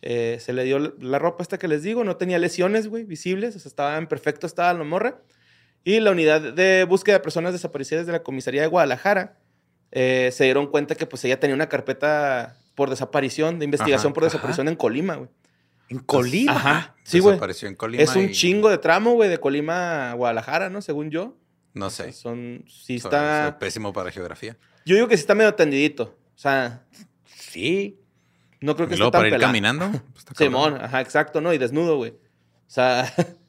[0.00, 2.04] Eh, se le dio la- la ropa esta que les digo.
[2.04, 3.54] No tenía lesiones, güey, visibles.
[3.56, 5.20] O sea, estaba en perfecto estado la morra.
[5.84, 9.36] Y la unidad de búsqueda de personas desaparecidas de la comisaría de Guadalajara
[9.90, 14.14] eh, se dieron cuenta que pues ella tenía una carpeta por desaparición, de investigación Ajá,
[14.14, 15.28] por desaparición en Colima, güey.
[15.88, 16.52] En Colima.
[16.52, 16.94] Ajá.
[17.02, 17.32] Sí, güey.
[17.34, 18.02] Desapareció en Colima.
[18.02, 20.80] Es un y- chingo de tramo, güey, de Colima a Guadalajara, ¿no?
[20.80, 21.36] Según yo.
[21.74, 22.12] No sé.
[22.12, 23.48] Son, sí está...
[23.50, 24.56] soy pésimo para geografía.
[24.86, 26.16] Yo digo que sí está medio tendidito.
[26.34, 26.84] O sea,
[27.24, 27.98] Sí.
[28.60, 29.48] no creo que Y esté luego tan para ir pelado.
[29.48, 29.90] caminando.
[30.12, 30.24] pues.
[30.36, 31.52] Simón, ajá, exacto, ¿no?
[31.52, 32.12] Y desnudo, güey.
[32.12, 32.18] O
[32.68, 33.12] sea,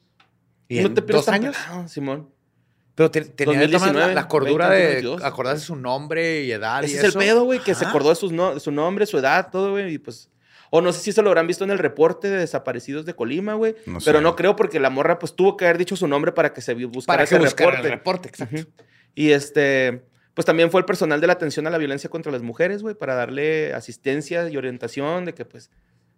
[0.68, 1.56] ¿Y no en te dos tan años?
[1.56, 2.30] pelado, Simón.
[2.94, 5.24] Pero te- tenía de todas maneras 2019, la, la cordura 20, de 2022.
[5.24, 8.14] acordarse su nombre y edad y Ese es el pedo, güey, que se acordó de,
[8.14, 10.30] sus no- de su nombre, su edad, todo, güey, y pues...
[10.70, 13.54] O no sé si se lo habrán visto en el reporte de desaparecidos de Colima,
[13.54, 13.76] güey.
[13.86, 14.22] No pero sé.
[14.24, 16.74] no creo porque la morra pues tuvo que haber dicho su nombre para que se
[16.74, 17.86] buscara Para ese que buscara reporte.
[17.88, 18.56] el reporte, exacto.
[18.56, 18.66] Ujú.
[19.14, 20.02] Y este,
[20.34, 22.96] pues también fue el personal de la atención a la violencia contra las mujeres, güey,
[22.96, 25.70] para darle asistencia y orientación de que, pues,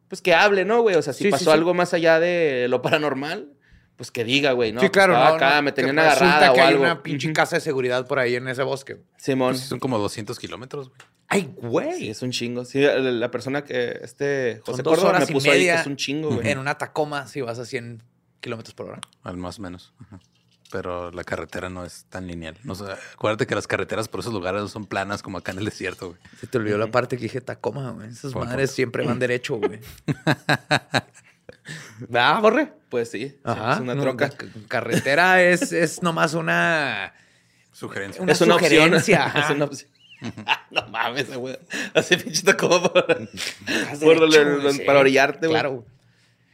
[0.09, 0.97] pues que hable, ¿no, güey?
[0.97, 1.51] O sea, si Sí, sí, pasó sí.
[1.51, 3.51] algo más allá de lo paranormal,
[3.97, 4.81] pues que diga, güey, ¿no?
[4.81, 5.15] sí, claro.
[5.15, 6.83] Estaba no, acá, no, me tenían resulta agarrada que o hay algo.
[6.85, 8.99] una pinche casa de seguridad por ahí en ese bosque.
[9.17, 9.53] Simón.
[9.53, 11.01] Pues sí, son como 200 kilómetros, güey.
[11.29, 12.09] Ay, Sí, güey.
[12.11, 12.65] es un chingo.
[12.65, 15.97] Sí, la persona que, este, Son José dos Córdoba me puso ahí que es un
[15.97, 16.49] chingo, güey.
[16.49, 18.03] En una Tacoma, si vas a 100
[18.41, 19.01] kilómetros por hora.
[19.25, 19.93] Al más o menos.
[20.01, 20.21] Ajá.
[20.71, 22.57] Pero la carretera no es tan lineal.
[22.65, 25.59] No sé, acuérdate que las carreteras por esos lugares no son planas como acá en
[25.59, 26.21] el desierto, güey.
[26.41, 28.09] Se te olvidó la parte que dije Tacoma, güey.
[28.09, 29.81] Esas madres siempre van derecho, güey.
[32.01, 32.73] ¿Verdad, Borre?
[32.89, 33.75] Pues sí, Ajá.
[33.75, 34.31] es una no, troca.
[34.69, 37.13] Carretera es, es nomás una...
[37.73, 38.23] Sugerencia.
[38.23, 38.71] Una es una opción.
[38.73, 39.41] sugerencia, ajá.
[39.45, 39.91] es una opción.
[40.71, 41.59] no mames, güey.
[41.95, 44.83] Hace pinchito como para, sí.
[44.87, 45.61] para orillarte, güey.
[45.61, 45.85] Claro.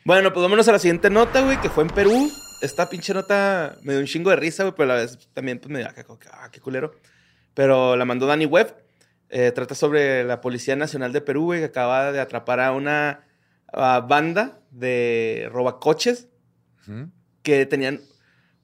[0.04, 2.30] Bueno, pues vámonos a la siguiente nota, güey, que fue en Perú.
[2.60, 5.58] Esta pinche nota me dio un chingo de risa, güey, pero a la vez también
[5.60, 6.92] pues, me dio, ah, qué- ah, qué culero.
[7.54, 8.74] Pero la mandó Dani Webb.
[9.28, 13.24] Eh, trata sobre la Policía Nacional de Perú, güey, que acaba de atrapar a una
[13.72, 16.28] ah, banda de robacoches
[17.42, 18.00] que tenían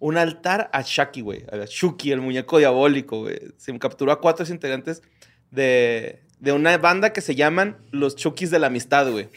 [0.00, 1.44] un altar a Shaki, güey.
[1.52, 3.38] A Shuki, el muñeco diabólico, güey.
[3.56, 5.02] Se capturó a cuatro integrantes
[5.50, 9.28] de, de una banda que se llaman los Chukis de la Amistad, güey.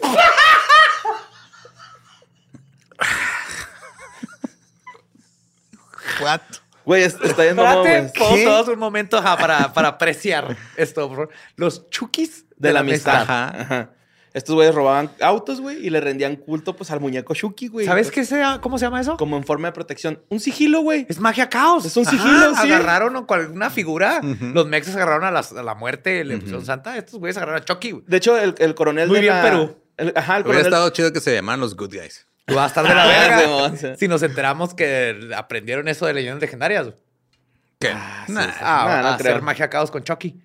[6.21, 6.41] What?
[6.85, 11.29] Güey, es- está yendo Espérate, todos un momento ajá, para, para apreciar esto, favor.
[11.55, 13.21] Los chukis De la amistad.
[13.21, 13.61] Ajá.
[13.61, 13.89] Ajá.
[14.33, 17.85] Estos güeyes robaban autos, güey, y le rendían culto, pues, al muñeco Shuki, güey.
[17.85, 19.17] ¿Sabes qué sea, cómo se llama eso?
[19.17, 20.21] Como en forma de protección.
[20.29, 21.05] Un sigilo, güey.
[21.09, 21.83] Es magia caos.
[21.85, 22.71] Es un sigilo, sí.
[22.71, 24.21] Agarraron una figura.
[24.23, 26.95] Los mexas agarraron a, las- a la muerte, le pusieron santa.
[26.97, 27.91] Estos güeyes agarraron a Chucky.
[27.91, 28.03] güey.
[28.07, 29.41] De hecho, el, el coronel Muy de bien, la...
[29.41, 29.77] Perú.
[29.97, 30.65] el- ajá, el Hubiera coronel...
[30.65, 32.25] estado chido que se llamaran los good guys.
[32.45, 33.05] Tú vas a estar de la
[33.71, 33.95] verga.
[33.97, 36.85] Si nos enteramos que aprendieron eso de leyendas legendarias.
[36.85, 36.95] güey.
[37.79, 37.89] ¿Qué?
[37.93, 38.43] Ah, sí, Nah.
[38.45, 38.49] sí.
[38.61, 39.41] Ah, Nah, no a hacer creo.
[39.41, 40.39] magia caos con Chucky.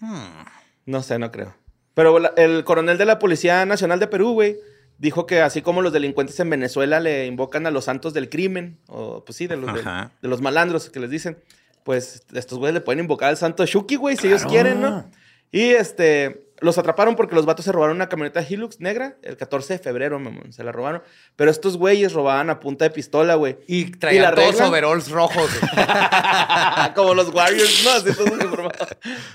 [0.00, 0.44] Hmm.
[0.86, 1.54] No sé, no creo.
[1.98, 4.56] Pero el coronel de la Policía Nacional de Perú, güey,
[4.98, 8.78] dijo que así como los delincuentes en Venezuela le invocan a los santos del crimen,
[8.86, 11.42] o pues sí, de los, de, los malandros que les dicen,
[11.82, 15.10] pues estos güeyes le pueden invocar al santo Shuki, güey, si ellos quieren, ¿no?
[15.50, 19.72] Y este, los atraparon porque los vatos se robaron una camioneta Hilux negra el 14
[19.72, 21.02] de febrero, mamón, se la robaron.
[21.34, 23.58] Pero estos güeyes robaban a punta de pistola, güey.
[23.66, 25.50] Y traían la todos overalls rojos.
[25.50, 25.72] güey.
[26.94, 27.90] Como los Warriors, ¿no?
[27.90, 28.72] Así todos.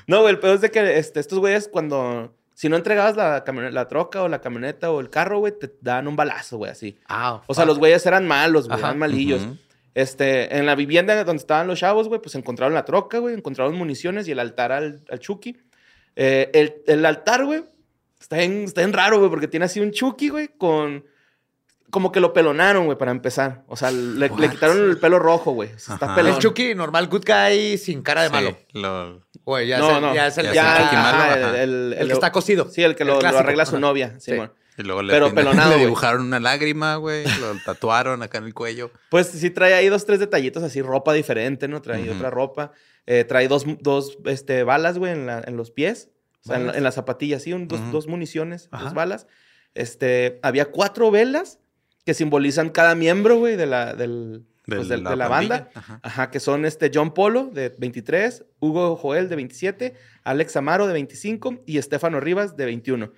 [0.08, 2.34] No, güey, el peor es de que este, estos güeyes cuando...
[2.54, 6.08] Si no entregabas la, la troca o la camioneta o el carro, güey, te daban
[6.08, 7.00] un balazo, güey, así.
[7.08, 9.42] Ah, O sea, los güeyes eran malos, güey, eran malillos.
[9.96, 13.76] Este, en la vivienda donde estaban los chavos, güey, pues encontraron la troca, güey, encontraron
[13.76, 15.58] municiones y el altar al, al Chucky.
[16.16, 17.64] Eh, el, el altar, güey,
[18.20, 21.06] está en, está en raro, güey, porque tiene así un Chucky, güey, con...
[21.90, 23.64] Como que lo pelonaron, güey, para empezar.
[23.68, 25.72] O sea, le, le quitaron el pelo rojo, güey.
[25.74, 26.34] O sea, Está pelón.
[26.34, 28.58] El Chucky, normal good guy, sin cara de Sí, malo.
[28.74, 30.16] lo- Güey, ya, no, es el, no.
[30.16, 32.70] ya es el, Ya el que está cosido.
[32.70, 33.80] Sí, el que lo, arregla su ajá.
[33.82, 34.32] novia, Sí.
[34.32, 34.54] Simón.
[34.78, 37.26] Y luego le, Pero pina- pelonado, le dibujaron una lágrima, güey.
[37.40, 38.90] Lo tatuaron acá en el cuello.
[39.10, 41.82] Pues sí trae ahí dos, tres detallitos así, ropa diferente, ¿no?
[41.82, 42.72] Trae otra ropa.
[43.06, 46.10] Eh, trae dos, dos este, balas, güey, en, en los pies.
[46.44, 48.86] O sea, en, la- en las zapatillas, sí, un- dos, dos municiones, Ajá.
[48.86, 49.28] dos balas.
[49.76, 51.60] Este, había cuatro velas
[52.06, 55.70] que simbolizan cada miembro, güey, de la, del, pues, de la banda.
[55.74, 56.00] Ajá.
[56.04, 60.94] Ajá, que son este John Polo, de 23, Hugo Joel, de 27, Alex Amaro, de
[60.94, 63.12] 25, y Estefano Rivas, de 21.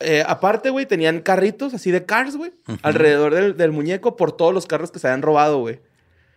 [0.00, 4.54] Eh, aparte, güey, tenían carritos así de cars, güey, alrededor del, del muñeco por todos
[4.54, 5.80] los carros que se habían robado, güey.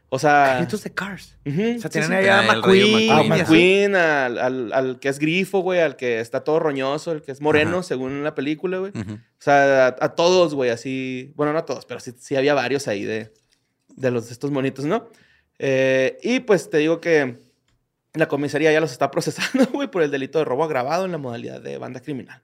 [0.10, 1.40] O sea, Estos de Cars.
[1.44, 2.16] ujú, O sea, tienen sí.
[2.16, 3.10] allá a McQueen.
[3.12, 7.24] a McQueen, al, al, al que es grifo, güey, al que está todo roñoso, el
[7.24, 8.92] que es moreno, según la película, güey.
[8.96, 11.32] O sea, a, a todos, güey, así.
[11.36, 13.34] Bueno, no a todos, pero sí, sí había varios ahí de,
[13.96, 15.08] de los de estos monitos, ¿no?
[15.60, 17.38] Eh, y pues te digo que
[18.14, 21.18] la comisaría ya los está procesando, güey, por el delito de robo agravado en la
[21.18, 22.42] modalidad de banda criminal.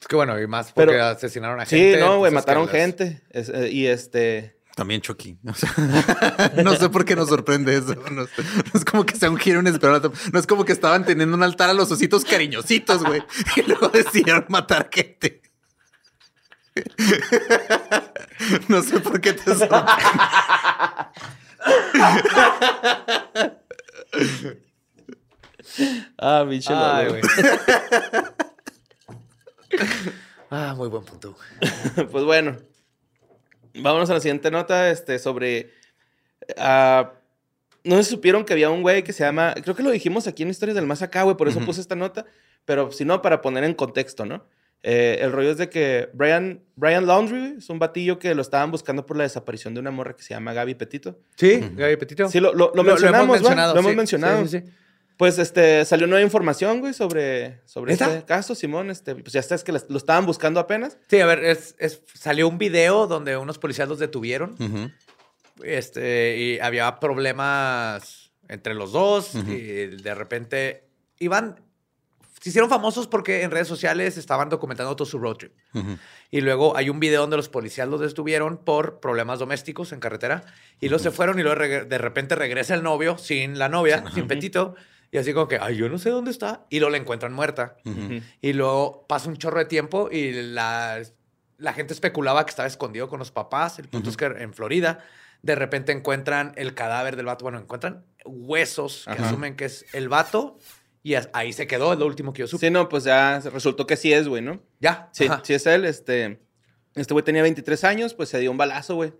[0.00, 1.94] Es que bueno, y más porque Pero- asesinaron a gente.
[1.94, 3.22] Sí, no, güey, mataron las- gente.
[3.30, 4.56] Es- eh, y este.
[4.74, 5.36] También Chucky.
[5.48, 5.70] O sea,
[6.64, 7.94] no sé por qué nos sorprende eso.
[8.10, 10.12] No, es- no es como que sea un giro inesperado.
[10.32, 13.22] No es como que estaban teniendo un altar a los ositos cariñositos, güey.
[13.56, 15.40] Y luego decidieron matar gente.
[18.68, 19.42] No sé por qué te.
[26.18, 26.72] Ah, bicho.
[26.74, 27.22] Ay, güey.
[30.50, 31.36] ah, muy buen punto.
[32.10, 32.58] pues bueno,
[33.74, 35.72] vámonos a la siguiente nota este, sobre...
[36.58, 37.12] ah,
[37.84, 39.54] no si supieron que había un güey que se llama...
[39.62, 41.96] Creo que lo dijimos aquí en Historias del Más Acá, güey, por eso puse esta
[41.96, 42.26] nota.
[42.64, 44.44] Pero si no, para poner en contexto, ¿no?
[44.84, 48.70] Eh, el rollo es de que Brian, Brian Laundry es un batillo que lo estaban
[48.72, 51.20] buscando por la desaparición de una morra que se llama Gaby Petito.
[51.36, 52.28] Sí, Gaby Petito.
[52.28, 53.54] Sí, lo, lo- lo mencionamos, ¿va?
[53.72, 54.42] Lo hemos sí, mencionado.
[54.46, 54.72] sí, sí, sí.
[55.18, 58.90] Pues este, salió nueva información, güey, sobre, sobre este caso, Simón.
[58.90, 60.98] Este, pues ya está, es que lo estaban buscando apenas.
[61.08, 64.56] Sí, a ver, es, es- salió un video donde unos policías los detuvieron.
[64.58, 64.90] Ujú.
[65.62, 69.34] Este, y había problemas entre los dos.
[69.34, 70.88] Y de repente
[71.20, 71.60] iban.
[72.42, 75.52] Se hicieron famosos porque en redes sociales estaban documentando todo su road trip.
[75.74, 75.96] Ujú.
[76.32, 80.42] Y luego hay un video donde los policías los detuvieron por problemas domésticos en carretera.
[80.80, 84.26] Y luego se fueron y luego de repente regresa el novio sin la novia, sin
[84.26, 84.74] Petito.
[85.12, 86.66] Y así como que, ay, yo no sé dónde está.
[86.68, 87.76] Y luego la encuentran muerta.
[88.40, 91.00] Y luego pasa un chorro de tiempo y la,
[91.58, 93.78] la gente especulaba que estaba escondido con los papás.
[93.78, 94.98] El punto es que en Florida
[95.42, 97.44] de repente encuentran el cadáver del vato.
[97.44, 100.58] Bueno, encuentran huesos que asumen que es el vato.
[101.02, 102.66] Y ahí se quedó, es lo último que yo supe.
[102.66, 104.62] Sí, no, pues ya resultó que sí es, güey, ¿no?
[104.80, 105.08] Ya.
[105.12, 105.40] Sí, ajá.
[105.44, 105.84] sí es él.
[105.84, 106.40] Este,
[106.94, 109.12] este güey tenía 23 años, pues se dio un balazo, güey.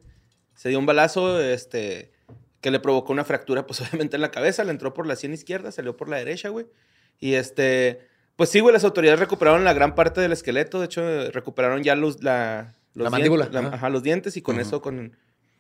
[0.54, 2.12] Se dio un balazo, este,
[2.60, 4.62] que le provocó una fractura, pues obviamente en la cabeza.
[4.64, 6.66] Le entró por la sien izquierda, salió por la derecha, güey.
[7.18, 8.00] Y este,
[8.36, 10.78] pues sí, güey, las autoridades recuperaron la gran parte del esqueleto.
[10.78, 13.76] De hecho, recuperaron ya los, la, los La mandíbula, dientes- la- ajá.
[13.76, 14.36] ajá, los dientes.
[14.36, 14.62] Y con Ujú.
[14.62, 15.16] eso, con,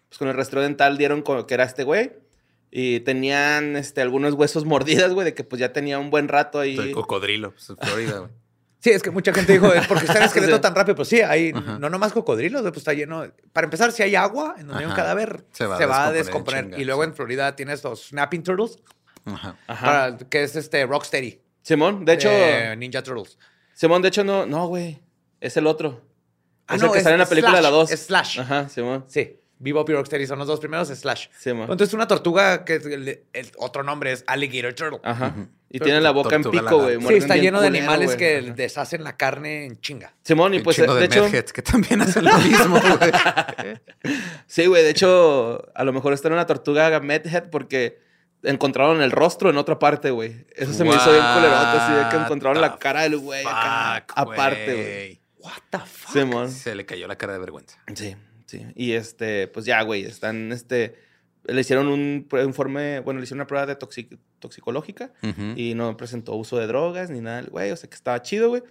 [0.08, 2.12] pues, con el rastreo dental, dieron con- que era este güey.
[2.74, 4.64] Y tenían este, algunos huesos
[5.04, 6.76] mordidas, güey, de que pues ya tenía un buen rato ahí.
[6.78, 7.52] El cocodrilo.
[7.52, 8.30] Pues, en Florida, güey.
[8.80, 10.96] Sí, es que mucha gente dijo, es porque está el esqueleto tan rápido.
[10.96, 11.78] Pues sí, hay Ajá.
[11.78, 13.30] no nomás cocodrilos, pues está lleno.
[13.52, 16.80] Para empezar, si hay agua en donde hay un cadáver, Se se va a descomponer
[16.80, 17.08] y luego sí.
[17.10, 18.78] en Florida tienes los snapping turtles,
[19.24, 19.56] Ajá.
[19.66, 21.40] Para- que es este Rocksteady.
[21.62, 23.38] Simón, de hecho, de Ninja Turtles.
[23.74, 25.00] Simón, de hecho, no, no, güey.
[25.40, 26.00] Es el otro.
[26.66, 27.90] Ah, es no, el que es- sale en la película de la Slash, 2.
[27.92, 28.40] es Slash.
[28.40, 29.04] Ajá, Simón.
[29.06, 31.28] Sí, Bebop y Rocksteady son los dos primeros, Slash.
[31.38, 31.70] Simón.
[31.70, 35.00] Entonces una tortuga que es el, el otro nombre es Alligator Turtle.
[35.04, 35.34] Ajá.
[35.70, 37.00] Y tiene la boca en pico, güey.
[37.00, 38.54] Sí, está lleno de culero, animales que Ajá.
[38.54, 40.14] deshacen la carne en chinga.
[40.22, 43.78] Simón, y pues, chingo de, de, hecho, Medheads que también hacen lo mismo, güey.
[44.46, 48.00] sí, güey, de hecho, a lo mejor está en una tortuga Medhead porque
[48.42, 50.44] encontraron el rostro en otra parte, güey.
[50.56, 54.74] Eso se me hizo bien culerote, así de que encontraron la cara del güey aparte,
[54.74, 55.22] güey.
[55.38, 56.12] What the fuck?
[56.12, 56.50] Simón.
[56.50, 57.78] Se le cayó la cara de vergüenza.
[57.94, 58.14] Sí,
[58.58, 58.66] sí.
[58.76, 60.94] Y este, pues ya, güey, están, este,
[61.44, 65.54] le hicieron un informe, bueno, le hicieron una prueba de toxic- toxicológica Ujú.
[65.56, 68.62] y no presentó uso de drogas ni nada, güey, o sea que estaba chido, güey.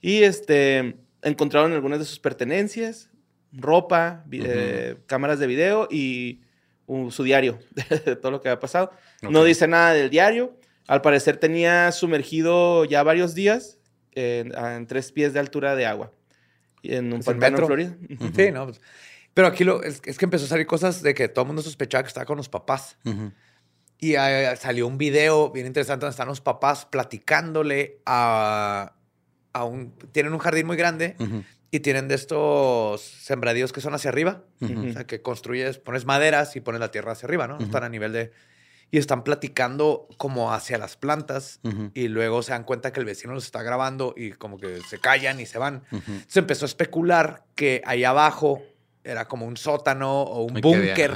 [0.00, 3.10] Y este, encontraron algunas de sus pertenencias,
[3.52, 4.48] ropa, vi- Ujú.
[4.50, 6.40] eh, cámaras de video y
[6.86, 7.58] uh, su diario
[8.04, 8.92] de todo lo que había pasado.
[9.22, 9.46] No Ok.
[9.46, 10.56] dice nada del diario.
[10.86, 13.78] Al parecer tenía sumergido ya varios días
[14.12, 16.12] en, a- en tres pies de altura de agua.
[16.82, 17.66] En un Pues pantano en.
[17.66, 17.96] Florida.
[18.20, 18.30] Ujú.
[18.34, 18.70] Sí, no.
[19.38, 21.62] Pero aquí lo, es, es que empezó a salir cosas de que todo el mundo
[21.62, 22.96] sospechaba que estaba con los papás.
[23.96, 28.94] Y eh, salió un video bien interesante donde están los papás platicándole a,
[29.52, 29.92] a un...
[30.10, 31.14] Tienen un jardín muy grande
[31.70, 34.42] y tienen de estos sembradíos que son hacia arriba.
[34.60, 37.58] O sea, que construyes, pones maderas y pones la tierra hacia arriba, ¿no?
[37.60, 38.32] Están a nivel de...
[38.90, 41.60] Y están platicando como hacia las plantas
[41.94, 44.98] y luego se dan cuenta que el vecino los está grabando y como que se
[44.98, 45.84] callan y se van.
[46.26, 48.64] Se empezó a especular que ahí abajo
[49.10, 51.12] era como un sótano o un búnker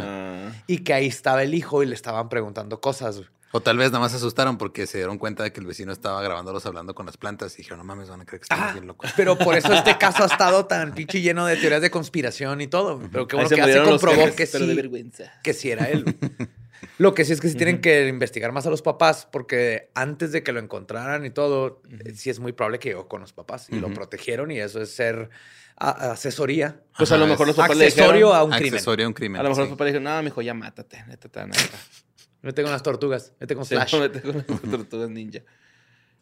[0.66, 3.16] y que ahí estaba el hijo y le estaban preguntando cosas.
[3.18, 3.28] güey.
[3.55, 5.92] O tal vez nada más se asustaron porque se dieron cuenta de que el vecino
[5.92, 8.64] estaba grabándolos hablando con las plantas y dijeron, no mames, van a creer que estamos
[8.66, 9.11] Ah, bien locos.
[9.14, 12.66] pero por eso este caso ha estado tan pinche lleno de teorías de conspiración y
[12.66, 12.98] todo.
[13.12, 15.33] Pero qué bueno que ya se comprobó que sí, vergüenza.
[15.42, 16.05] que sí era él.
[16.98, 20.32] Lo que sí es que sí tienen que investigar más a los papás, porque antes
[20.32, 23.32] de que lo encontraran y todo, eh, sí es muy probable que llegó con los
[23.32, 23.94] papás y lo Ujú.
[23.96, 25.30] protegieron y eso es ser
[25.76, 26.80] a- asesoría.
[26.98, 28.22] Pues a Ajá, lo mejor los papás le dijeron...
[28.34, 28.74] a un crimen.
[28.74, 29.40] Accesorio a un crimen.
[29.40, 29.70] A lo mejor sí.
[29.70, 31.04] los papás le dijeron, no, mijo, ya mátate.
[31.06, 31.62] Neta, a matar".
[32.42, 33.96] Me tengo unas tortugas, me tengo Sí, flash.
[34.00, 35.40] vete con las tortugas ninja.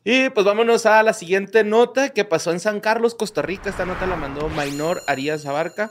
[0.04, 3.70] Y pues vámonos a la siguiente nota que pasó en San Carlos, Costa Rica.
[3.70, 5.90] Esta nota la mandó Mainor Arias Abarca.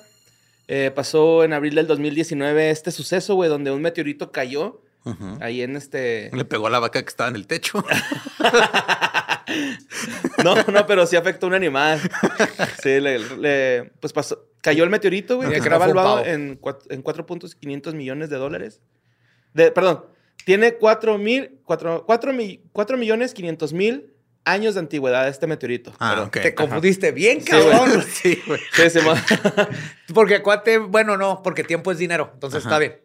[0.72, 4.84] Eh, pasó en abril del 2019 este suceso, güey, donde un meteorito cayó
[5.42, 6.30] ahí en este...
[6.32, 7.84] Le pegó a la vaca que estaba en el techo.
[10.44, 12.00] No, no, pero sí afectó a un animal.
[12.84, 15.96] Sí, le, le- pues pasó, cayó el meteorito, güey, que Que está no fue un
[15.96, 16.28] valuado pavo.
[16.30, 18.80] en, cuat- en 4.500 millones de dólares.
[19.54, 20.06] De, perdón,
[20.46, 24.14] tiene 4 mil, 4, 4, mi- 4 millones 500 mil
[24.46, 25.94] años de antigüedad este meteorito.
[26.00, 26.28] Ah, Perdón.
[26.28, 26.40] ok.
[26.42, 28.04] Te confundiste bien, cabrón.
[28.12, 28.60] Sí, güey.
[28.90, 29.00] Sí,
[30.14, 32.32] porque cuate, bueno, no, porque tiempo es dinero.
[32.34, 32.70] Entonces Ajá.
[32.70, 33.00] está bien.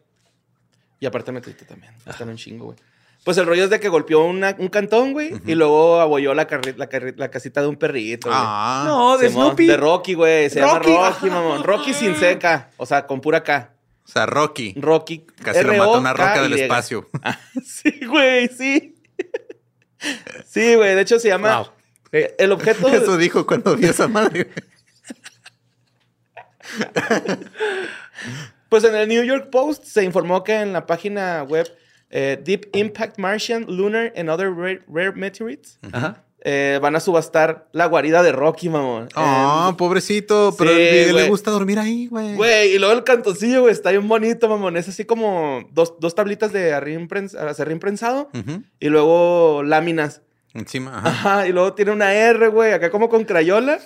[0.99, 1.93] y aparte meteorito también.
[2.05, 2.77] Están un chingo, güey.
[3.23, 6.47] Pues el rollo es de que golpeó una- un cantón, güey, y luego abolló la,
[6.77, 8.39] la, la casita de un perrito, güey.
[8.39, 8.83] Ah.
[8.87, 9.65] No, de Simón, Snoopy.
[9.65, 10.49] De Rocky, güey.
[10.51, 11.63] Se Rocky, llama Rocky, mamón.
[11.63, 12.69] Rocky sin seca.
[12.77, 13.71] O sea, con pura K.
[14.03, 14.75] O sea, Rocky.
[14.77, 15.25] Rocky.
[15.41, 17.09] Casi lo mata una roca del espacio.
[17.23, 18.94] Ah, sí, güey, sí.
[20.47, 20.95] Sí, güey.
[20.95, 21.57] De hecho, se llama.
[21.57, 21.67] Wow.
[22.11, 22.87] Eh, El objeto.
[22.87, 24.49] Eso dijo cuando vio esa madre.
[28.69, 31.71] Pues en el New York Post se informó que en la página web
[32.09, 36.23] eh, Deep Impact Martian, Lunar and Other Rare, Rare Meteorites Ajá.
[36.47, 39.09] Eh, van a subastar la guarida de Rocky, mamón.
[39.15, 40.53] Ah, pobrecito.
[40.57, 40.77] Pero Sí,
[41.11, 42.35] le- gusta dormir ahí, güey.
[42.35, 44.77] Güey, y luego el cantoncillo, güey, está bien bonito, mamón.
[44.77, 48.61] Es así como dos, dos tablitas de acerrín prensado Ujú.
[48.79, 50.21] y luego láminas.
[50.53, 51.09] Encima, ajá.
[51.09, 53.79] Ajá, y luego tiene una R, güey, acá como con crayola.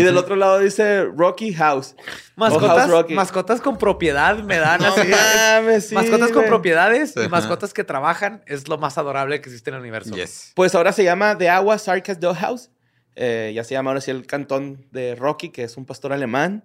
[0.00, 1.94] Y del otro lado dice Rocky House.
[2.36, 3.14] O Mascotas, House Rocky.
[3.14, 5.08] mascotas con propiedad me dan No así.
[5.08, 9.70] mames, sí, mascotas con propiedades y mascotas que trabajan es lo más adorable que existe
[9.70, 10.14] en el universo.
[10.14, 10.52] Yes.
[10.54, 12.70] Pues ahora se llama The Agua Sarkas House.
[13.14, 16.64] Eh, ya se llama ahora sí el cantón de Rocky, que es un pastor alemán.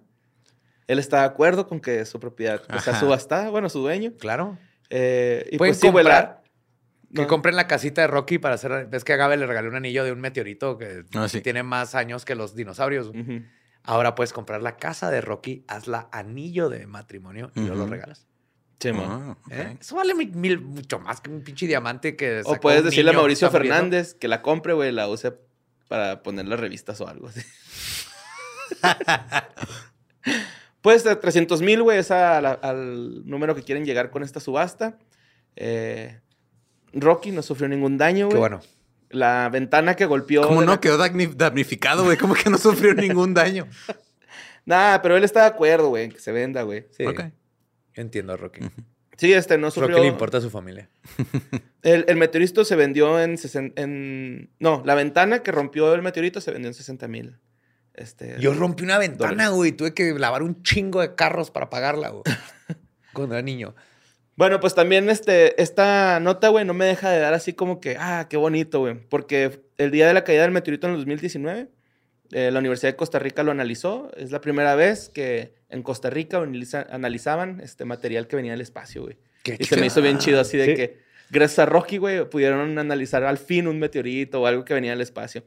[0.86, 4.12] Él está de acuerdo con que su propiedad pues, sea subastada, bueno, su dueño.
[4.18, 4.58] Claro.
[4.90, 6.41] Eh, y pues sí, la-.
[7.14, 7.28] Que no.
[7.28, 8.86] compren la casita de Rocky para hacer.
[8.88, 11.40] Ves que a Gabe le regalé un anillo de un meteorito que Ah, sí.
[11.42, 13.10] tiene más años que los dinosaurios.
[13.84, 18.26] Ahora puedes comprar la casa de Rocky, hazla anillo de matrimonio y luego lo regalas.
[18.80, 18.90] Sí.
[18.94, 19.36] Ah.
[19.50, 19.76] ¿Eh?
[19.80, 22.42] Eso vale mi- mil, mucho más que un pinche diamante que.
[22.44, 23.50] O puedes un decirle a que Mauricio.
[23.50, 25.32] Fernández que la compre, güey, la use
[25.88, 27.42] para poner las revistas o algo así.
[30.80, 34.40] pues de 300 mil, güey, es a la- al número que quieren llegar con esta
[34.40, 34.98] subasta.
[35.54, 36.20] Eh,
[36.92, 38.40] Rocky no sufrió ningún daño, Qué güey.
[38.50, 38.60] bueno.
[39.10, 40.46] La ventana que golpeó.
[40.46, 40.72] ¿Cómo no?
[40.72, 42.16] la- Quedó damni- damnificado, güey.
[42.16, 43.66] ¿Cómo que no sufrió ningún daño?
[44.64, 46.86] Nah, pero él está de acuerdo, güey, que se venda, güey.
[46.96, 47.04] Sí.
[47.04, 47.20] Ok.
[47.94, 48.60] Entiendo a Rocky.
[49.18, 49.90] Sí, este no sufrió.
[49.96, 50.88] Rocky le importa a su familia.
[51.82, 54.50] El, el meteorito se vendió en, sesen- en.
[54.60, 57.38] No, la ventana que rompió el meteorito se vendió en 60 mil.
[57.92, 59.50] Este, Yo rompí una ventana, Dólares.
[59.54, 59.72] güey.
[59.72, 62.22] Tuve que lavar un chingo de carros para pagarla, güey.
[63.12, 63.74] Cuando era niño.
[64.36, 67.96] Bueno, pues también este, esta nota, güey, no me deja de dar así como que,
[67.98, 68.94] ah, qué bonito, güey.
[69.08, 71.68] Porque el día de la caída del meteorito en el 2019,
[72.32, 74.10] eh, la Universidad de Costa Rica lo analizó.
[74.16, 78.62] Es la primera vez que en Costa Rica analiza- analizaban este material que venía del
[78.62, 79.16] espacio, güey.
[79.42, 80.74] Qué Y se me hizo bien chido así de Sí.
[80.74, 80.98] que,
[81.30, 85.00] gracias a Rocky, güey, pudieron analizar al fin un meteorito o algo que venía del
[85.02, 85.44] espacio.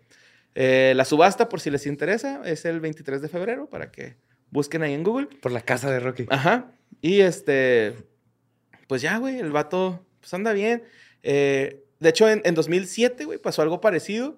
[0.54, 4.15] Eh, la subasta, por si les interesa, es el 23 de febrero para que
[4.52, 5.28] busquen ahí en Google.
[5.41, 6.26] Por la casa de Rocky.
[6.30, 6.71] Ajá.
[7.02, 7.93] Y este,
[8.88, 10.84] pues ya, güey, el vato, pues anda bien.
[11.24, 14.38] Eh, de hecho, en, en 2007, güey, pasó algo parecido,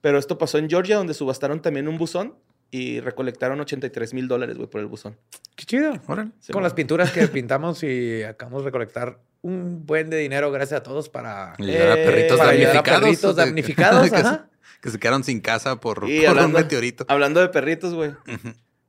[0.00, 2.34] pero esto pasó en Georgia, donde subastaron también un buzón
[2.70, 5.16] y recolectaron 83 mil dólares, güey, por el buzón.
[5.54, 5.94] Qué chido.
[6.08, 6.30] Órale.
[6.40, 10.80] Sí, Con las pinturas que pintamos y acabamos de recolectar un buen de dinero gracias
[10.80, 13.00] a todos para, Y ayudar a Eh, perritos para ayudar a damnificados.
[13.02, 14.10] perritos damnificados.
[14.10, 14.48] que, ajá.
[14.80, 17.04] que se quedaron sin casa por, Y por hablando- un meteorito.
[17.08, 18.12] Hablando de perritos, güey,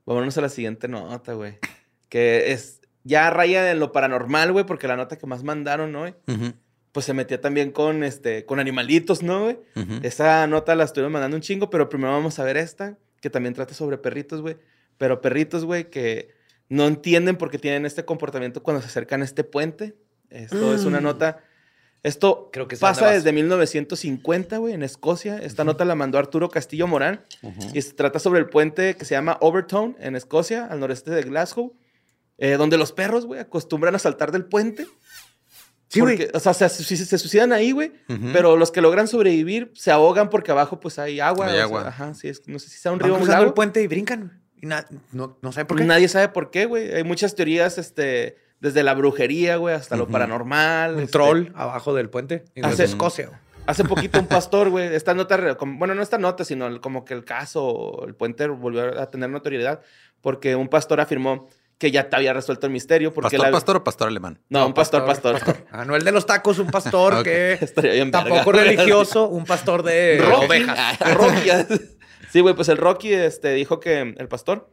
[0.05, 1.59] vámonos a la siguiente nota, güey.
[2.09, 6.05] Que es ya raya en lo paranormal, güey, porque la nota que más mandaron, ¿no?
[6.91, 9.57] Pues se metía también con, este, con animalitos, ¿no, güey?
[10.03, 13.53] Esa nota la estuvieron mandando un chingo, pero primero vamos a ver esta, que también
[13.53, 14.57] trata sobre perritos, güey.
[14.97, 16.29] Pero perritos, güey, que
[16.67, 19.95] no entienden por qué tienen este comportamiento cuando se acercan a este puente.
[20.29, 21.03] Esto es una Mm.
[21.03, 21.43] nota.
[22.01, 25.37] Esto Creo que pasa desde 1950, güey, en Escocia.
[25.37, 27.21] Esta nota la mandó Arturo Castillo Morán.
[27.73, 31.23] Y se trata sobre el puente que se llama Overtone, en Escocia, al noreste de
[31.23, 31.73] Glasgow,
[32.37, 34.85] eh, donde los perros, güey, acostumbran a saltar del puente.
[35.87, 36.17] Sí, güey.
[36.17, 37.91] Porque, O sea, se, se- se suicidan ahí, güey.
[38.33, 41.45] Pero los que logran sobrevivir se ahogan porque abajo pues hay agua.
[41.47, 41.87] Hay sea, agua.
[41.87, 43.45] ajá, sí, es, no sé si sea un Van río o un lago.
[43.45, 44.41] el puente y brincan.
[44.61, 45.83] Y na- no, no saben por qué.
[45.83, 46.91] Nadie sabe por qué, güey.
[46.93, 50.95] Hay muchas teorías este, desde la brujería, güey, hasta lo paranormal.
[50.95, 52.45] Un este, troll abajo del puente.
[52.63, 53.41] Hace- Escocia.
[53.67, 57.23] Hace poquito un pastor, güey, esta nota, bueno, no esta nota, sino como que el
[57.25, 59.81] caso, el puente volvió a tener notoriedad
[60.21, 61.47] porque un pastor afirmó
[61.77, 63.13] que ya te había resuelto el misterio.
[63.13, 64.39] Porque ¿Pastor, la- pastor o pastor alemán?
[64.49, 65.39] No, un pastor, pastor.
[65.71, 68.29] Ah, no el de los tacos, un pastor que Estaría bien verga.
[68.29, 70.45] tampoco religioso, un pastor de Rocky.
[70.45, 70.97] ovejas.
[71.01, 71.49] Ah, Rocky.
[72.31, 74.69] sí, güey, pues el Rocky este, dijo que, el pastor,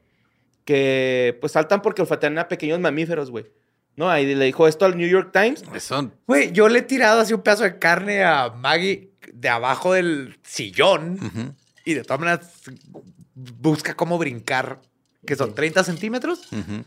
[0.65, 3.47] que pues saltan porque olfatean a pequeños mamíferos, güey.
[3.95, 4.09] ¿No?
[4.09, 5.65] Ahí le dijo esto al New York Times.
[5.75, 9.93] Eso, Güey, yo le he tirado así un pedazo de carne a Maggie de abajo
[9.93, 11.19] del sillón
[11.85, 12.63] y de todas maneras
[13.35, 14.81] busca cómo brincar,
[15.27, 16.51] que son 30 centímetros.
[16.53, 16.85] ujú.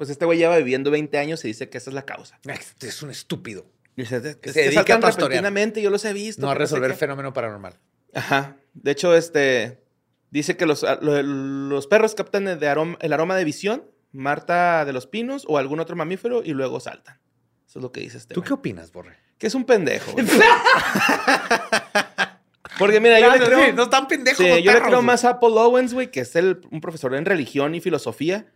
[0.00, 2.40] Pues este güey lleva viviendo 20 años y dice que esa es la causa.
[2.46, 3.66] Este es un estúpido.
[3.96, 6.40] Dice, es Que se dedica a repentinamente, yo los he visto.
[6.40, 6.96] No a sé resolver qué.
[6.96, 7.78] fenómeno paranormal.
[8.14, 8.56] Ajá.
[8.72, 9.82] De hecho, este
[10.30, 14.94] dice que los, lo- los perros captan el, aroma- el aroma de visión, Marta de
[14.94, 17.20] los Pinos o algún otro mamífero y luego saltan.
[17.68, 18.32] Eso es lo que dice este.
[18.32, 18.48] ¿Tú güey.
[18.48, 19.18] qué opinas, Borre?
[19.36, 20.12] Que es un pendejo.
[22.78, 24.46] Porque mira, yo le creo, sí, no están pendejos.
[24.46, 27.26] sí, yo le creo más a Paul Owens, güey, que es el, un profesor en
[27.26, 28.46] religión y filosofía,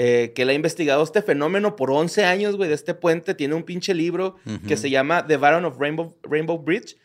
[0.00, 3.34] eh, que él ha investigado este fenómeno por 11 años, güey, de este puente.
[3.34, 4.36] Tiene un pinche libro
[4.68, 6.96] que se llama The Baron of Rainbow, Rainbow Bridge.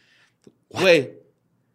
[0.69, 1.13] Güey,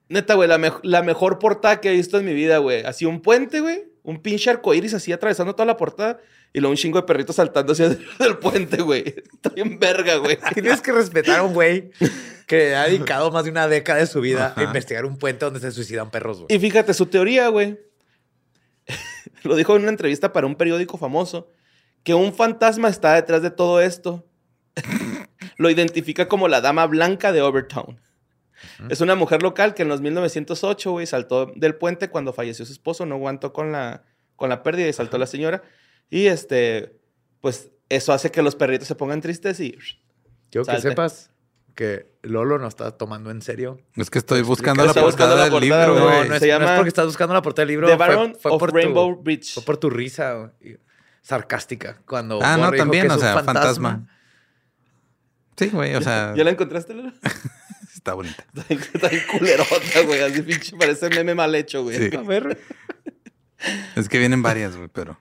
[0.08, 2.82] neta, güey, la, mej- la mejor portada que he visto en mi vida, güey.
[2.84, 6.20] Así un puente, güey, un pinche arcoíris así atravesando toda la portada
[6.52, 7.88] y luego un chingo de perritos saltando hacia
[8.18, 9.02] del puente, güey.
[9.32, 10.38] Está bien verga, güey.
[10.54, 11.90] Tienes que respetar a un güey
[12.46, 15.60] que ha dedicado más de una década de su vida a investigar un puente donde
[15.60, 16.56] se suicidan perros, güey.
[16.56, 17.78] Y fíjate, su teoría, güey,
[19.42, 21.50] lo dijo en una entrevista para un periódico famoso,
[22.02, 24.26] que un fantasma está detrás de todo esto.
[25.56, 28.00] lo identifica como la dama blanca de Overtown.
[28.88, 32.72] Es una mujer local que en los 1908, güey, saltó del puente cuando falleció su
[32.72, 34.04] esposo, no aguantó con la,
[34.36, 35.62] con la pérdida y saltó la señora.
[36.10, 36.98] Y este,
[37.40, 39.76] pues eso hace que los perritos se pongan tristes y...
[40.50, 41.30] Quiero que sepas
[41.78, 43.80] que Lolo no está tomando en serio.
[43.94, 46.22] Es que estoy buscando la portada la del portada, libro, güey.
[46.22, 47.86] No, no es, no porque estás buscando la portada del libro.
[47.86, 49.54] The fue- Baron fue of por Rainbow tu, Bridge.
[49.54, 50.78] Fue por tu risa güey,
[51.22, 52.00] sarcástica.
[52.04, 54.08] Cuando Ah, no, también, o sea, fantasma.
[55.56, 57.12] Sí, güey, o sea, ¿Ya la encontraste, Lalo?
[57.94, 58.44] está bonita.
[58.68, 60.20] Está bien culerota, güey.
[60.20, 62.10] Así pinche parece meme mal hecho, güey.
[62.10, 62.16] Sí.
[62.16, 62.58] A ver.
[63.94, 65.20] Es que vienen varias, güey, pero.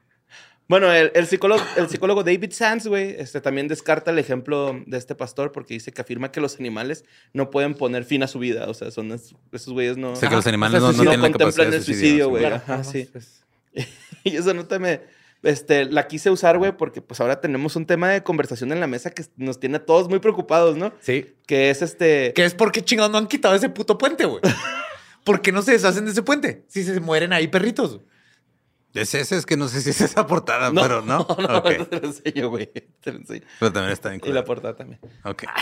[0.70, 4.98] Bueno, el, el psicólogo, el psicólogo David Sands, güey, este, también descarta el ejemplo de
[4.98, 8.40] este pastor porque dice que afirma que los animales no pueden poner fin a su
[8.40, 8.70] vida.
[8.70, 11.04] O sea, son es- esos güeyes no, O sea, que los animales no, no no
[11.04, 12.44] tienen la capacidad contemplan de el suicidio, güey.
[12.44, 13.10] suicidarse, Ajá, sí.
[13.12, 13.44] pues.
[14.26, 15.00] Y esa nota me,
[15.44, 18.88] este, la quise usar, güey, porque pues ahora tenemos un tema de conversación en la
[18.88, 20.92] mesa que nos tiene a todos muy preocupados, ¿no?
[21.00, 21.34] Sí.
[21.46, 22.34] Que es este...
[22.36, 24.42] Que es porque chingados no han quitado ese puto puente, güey.
[25.24, 26.66] ¿Por qué no se deshacen de ese puente?
[26.68, 28.02] Si se mueren ahí perritos.
[29.02, 31.20] Es ese, es que no sé si es esa portada, No, pero no.
[31.40, 31.90] no, Ok.
[31.90, 32.68] te lo enseño, güey.
[33.02, 33.46] Te lo enseño.
[33.60, 35.00] Pero también está bien Y la portada también.
[35.24, 35.44] Ok.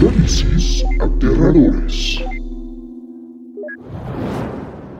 [0.00, 2.20] Análisis aterradores.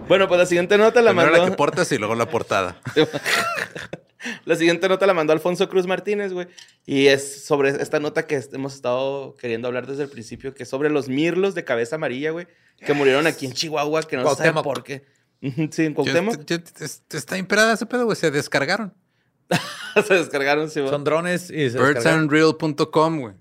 [0.09, 1.45] Bueno, pues la siguiente nota la Primero mandó...
[1.45, 2.77] la que portas y luego la portada.
[4.45, 6.47] La siguiente nota la mandó Alfonso Cruz Martínez, güey.
[6.87, 10.69] Y es sobre esta nota que hemos estado queriendo hablar desde el principio, que es
[10.69, 12.47] sobre los mirlos de cabeza amarilla, güey,
[12.85, 15.05] que murieron aquí en Chihuahua, que no se sabe por qué.
[15.41, 16.45] Sí, en Yo- Cuauhtémoc.
[16.45, 16.57] yo-
[17.17, 18.17] está imperada ese pedo, güey.
[18.17, 18.93] Se descargaron.
[20.07, 20.91] se descargaron, sí, güey.
[20.93, 21.79] Son drones y se.
[21.83, 23.35] Birdsandreal.com, güey.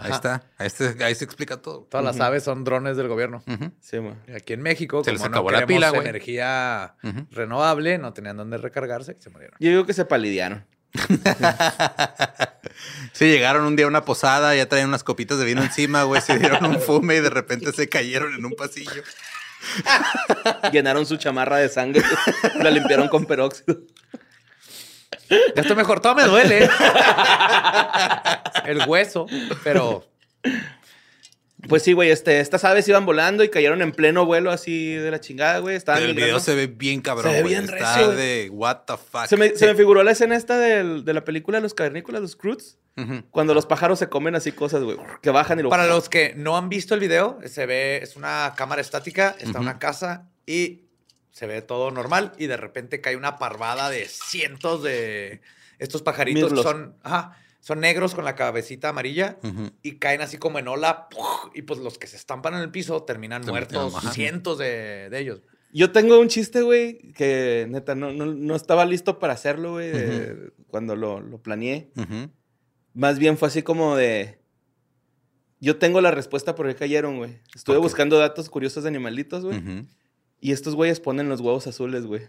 [0.00, 0.14] Ahí Ajá.
[0.16, 0.42] está.
[0.58, 1.86] Ahí, está- ahí se explica todo.
[1.90, 3.42] Todas las aves son drones del gobierno.
[3.46, 3.70] Ujú.
[3.80, 4.14] Sí, güey.
[4.28, 6.00] Y Aquí en México, Se como les no acabó la queremos pila, güey.
[6.08, 7.26] energía Ujú.
[7.30, 9.56] renovable, no tenían dónde recargarse y se murieron.
[9.60, 10.64] Yo digo que se palidearon.
[13.12, 16.22] Sí, llegaron un día a una posada, ya traían unas copitas de vino encima, güey.
[16.22, 19.02] Se dieron un fume y de repente se cayeron en un pasillo.
[20.72, 22.02] Llenaron su chamarra de sangre.
[22.62, 23.80] la limpiaron con peróxido.
[25.28, 26.68] Ya estoy mejor, todo me duele.
[28.66, 29.26] El hueso,
[29.64, 30.04] pero
[31.68, 35.10] Pues sí, güey, este, estas aves iban volando y cayeron en pleno vuelo así de
[35.10, 35.76] la chingada, güey.
[35.76, 37.52] Estaban el video se ve bien cabrón, Se ve güey.
[37.54, 38.16] bien Está recio, güey.
[38.16, 39.26] de what the fuck.
[39.26, 42.22] Se me, se me figuró la escena esta del- de la película de los cavernícolas,
[42.22, 42.78] los Croods.
[42.96, 43.24] Ujú.
[43.30, 45.68] Cuando los pájaros se comen así cosas, güey, que bajan y lo...
[45.68, 49.58] para los que no han visto el video, se ve, es una cámara estática, está
[49.58, 49.60] Ujú.
[49.62, 50.86] una casa y
[51.30, 55.42] se ve todo normal y de repente cae una parvada de cientos de
[55.78, 56.64] estos pajaritos que Mirlos.
[56.64, 59.38] son, ajá, son negros con la cabecita amarilla
[59.82, 61.08] y caen así como en ola
[61.54, 65.08] y pues los que se estampan en el piso terminan Se muertos, metieron, cientos de,
[65.10, 65.42] de ellos.
[65.72, 69.92] Yo tengo un chiste, güey, que neta no, no, no estaba listo para hacerlo, güey,
[70.66, 71.92] cuando lo, lo planeé.
[72.92, 74.40] Más bien fue así como de...
[75.60, 77.38] Yo tengo la respuesta por qué cayeron, güey.
[77.54, 79.86] Estuve buscando datos curiosos de animalitos, güey.
[80.40, 82.22] Y estos güeyes ponen los huevos azules, güey.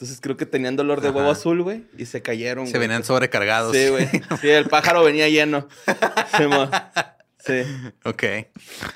[0.00, 2.66] Entonces creo que tenían dolor de huevo azul, güey, y se cayeron.
[2.66, 2.88] Se güey.
[2.88, 3.76] venían sobrecargados.
[3.76, 4.08] Sí, güey.
[4.40, 5.68] Sí, el pájaro venía lleno.
[7.44, 7.62] Sí.
[8.06, 8.22] Ok.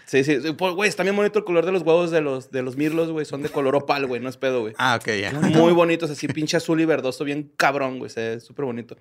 [0.07, 0.39] Sí, sí.
[0.57, 3.11] Pues, Güey, está bien bonito el color de los huevos de los, de los mirlos,
[3.11, 3.27] güey.
[3.27, 4.21] Son de color opal, güey.
[4.23, 4.73] No es pedo, güey.
[4.79, 5.33] Ah, ok, ya.
[5.33, 8.11] Muy bonitos, así pinche azul y verdoso, bien cabrón, güey.
[8.11, 8.97] Se súper bonito.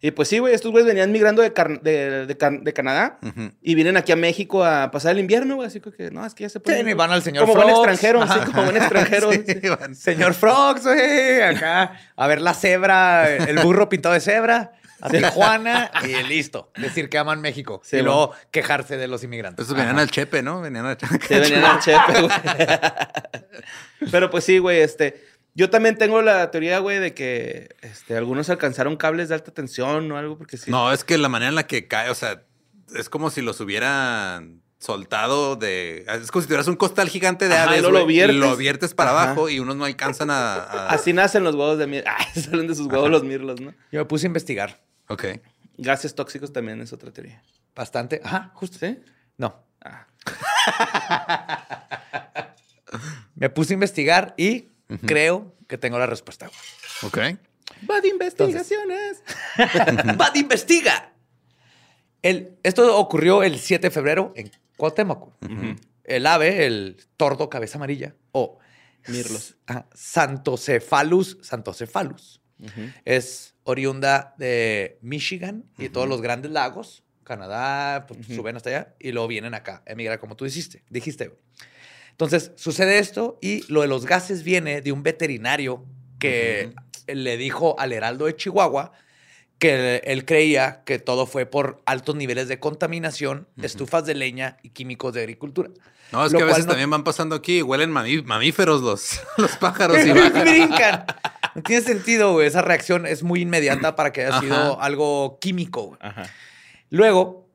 [0.00, 3.18] Y pues sí, güey, estos güeyes venían migrando de, Car- de, de Can- de Canadá
[3.60, 5.66] y vienen aquí a México a pasar el invierno, güey.
[5.66, 8.34] Así que, no, es que ya se Sí, van al señor Como buen extranjero, Ajá.
[8.34, 9.30] sí, como buen extranjero.
[9.32, 9.68] Sí, sí.
[9.68, 9.94] van.
[9.96, 15.90] Señor Frogs, güey, acá a ver la cebra, el burro pintado de cebra, a Tijuana
[16.04, 16.70] y listo.
[16.76, 19.64] Decir que aman México Sí, y luego quejarse de los inmigrantes.
[19.66, 20.60] Esos venían al Chepe, ¿no?
[20.60, 21.26] Venían al Chepe.
[21.26, 22.30] Se venían al chepe, güey.
[24.10, 25.24] Pero pues sí, güey, este.
[25.58, 30.10] Yo también tengo la teoría, güey, de que este, algunos alcanzaron cables de alta tensión
[30.12, 30.70] o algo, porque sí.
[30.70, 32.44] No, es que la manera en la que cae, o sea,
[32.94, 36.04] es como si los hubieran soltado de...
[36.06, 38.36] Es como si tuvieras un costal gigante de Ajá, aves, y luego lo viertes.
[38.36, 39.22] lo viertes para Ajá.
[39.24, 40.54] abajo y unos no alcanzan a...
[40.54, 42.04] a- Así nacen los huevos de mirlos.
[42.16, 43.74] Ah, salen de sus huevos los mirlos, ¿no?
[43.90, 45.24] Yo me puse a investigar Ok.
[45.76, 47.42] Gases tóxicos también es otra teoría.
[47.74, 48.20] bastante.
[48.22, 48.78] Ajá, justo.
[48.78, 49.00] ¿Sí?
[49.36, 49.60] No.
[49.84, 50.06] Ah.
[53.34, 54.70] Me puse a investigar y
[55.06, 56.46] creo que tengo la respuesta.
[56.46, 57.28] güey.
[57.32, 57.38] Ok.
[57.88, 59.22] Va de investigaciones.
[60.16, 61.12] ¡Bad investiga!
[62.22, 65.32] El, esto ocurrió el 7 de febrero en Cuauhtémoc.
[66.04, 68.58] El ave, el tordo cabeza amarilla, o
[69.06, 69.56] Mirlos.
[69.66, 72.40] ah, Santocephalus, Santocephalus.
[73.04, 79.12] Es oriunda de Michigan y todos los grandes lagos, Canadá, pues, suben hasta allá y
[79.12, 80.82] luego vienen acá, emigrar como tú dijiste.
[80.88, 81.28] dijiste.
[81.28, 81.38] güey.
[82.18, 85.84] Entonces, sucede esto y lo de los gases viene de un veterinario
[86.18, 86.72] que
[87.06, 88.90] le dijo al Heraldo de Chihuahua
[89.60, 94.70] que él creía que todo fue por altos niveles de contaminación, estufas de leña y
[94.70, 95.70] químicos de agricultura.
[96.10, 98.82] No, es Lo que a veces no- también van pasando aquí y huelen mamí- mamíferos
[98.82, 100.10] los, los pájaros y
[100.40, 101.04] brincan.
[101.54, 102.46] No tiene sentido, güey.
[102.48, 104.40] Esa reacción es muy inmediata para que haya Ajá.
[104.40, 105.96] sido algo químico.
[106.00, 106.24] Ajá.
[106.90, 107.48] Luego,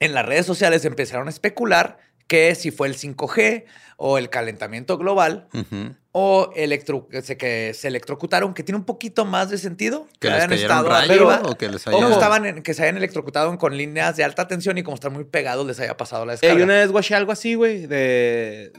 [0.00, 1.98] en las redes sociales empezaron a especular
[2.32, 3.64] que si fue el 5G
[3.98, 5.48] o el calentamiento global
[6.12, 10.08] o electro, que, se, que se electrocutaron, que tiene un poquito más de sentido.
[10.18, 12.06] Que les hayan estado arriba, o que les o haya...
[12.06, 15.12] que estaban en- que se hayan electrocutado con líneas de alta tensión y como están
[15.12, 16.58] muy pegados les haya pasado la Eh, descarga.
[16.58, 18.72] yo una vez guaché algo así, güey, de...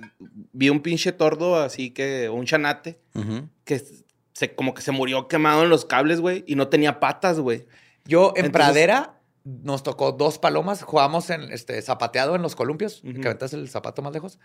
[0.51, 2.27] Vi un pinche tordo así que...
[2.29, 2.97] Un chanate
[3.65, 3.81] que
[4.33, 7.67] se, como que se murió quemado en los cables, güey, y no tenía patas, güey.
[8.05, 9.12] Yo en Entonces- Pradera
[9.43, 14.01] nos tocó dos palomas, jugamos en este zapateado en los columpios, que aventas el zapato
[14.01, 14.39] más lejos.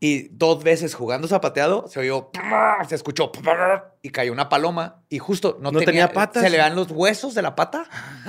[0.00, 2.30] Y dos veces jugando zapateado se oyó,
[2.88, 3.32] se escuchó
[4.02, 6.42] y cayó una paloma y justo no, No tenía patas.
[6.42, 7.86] Se le dan los huesos de la pata.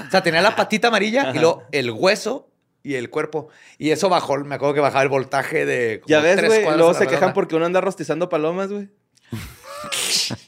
[0.07, 2.49] O sea, tenía la patita amarilla y luego el hueso
[2.83, 3.49] y el cuerpo.
[3.77, 6.01] Y eso bajó, me acuerdo que bajaba el voltaje de.
[6.01, 8.89] como Ya ves, güey, luego se quejan porque uno anda rostizando palomas, güey.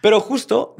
[0.00, 0.76] Pero justo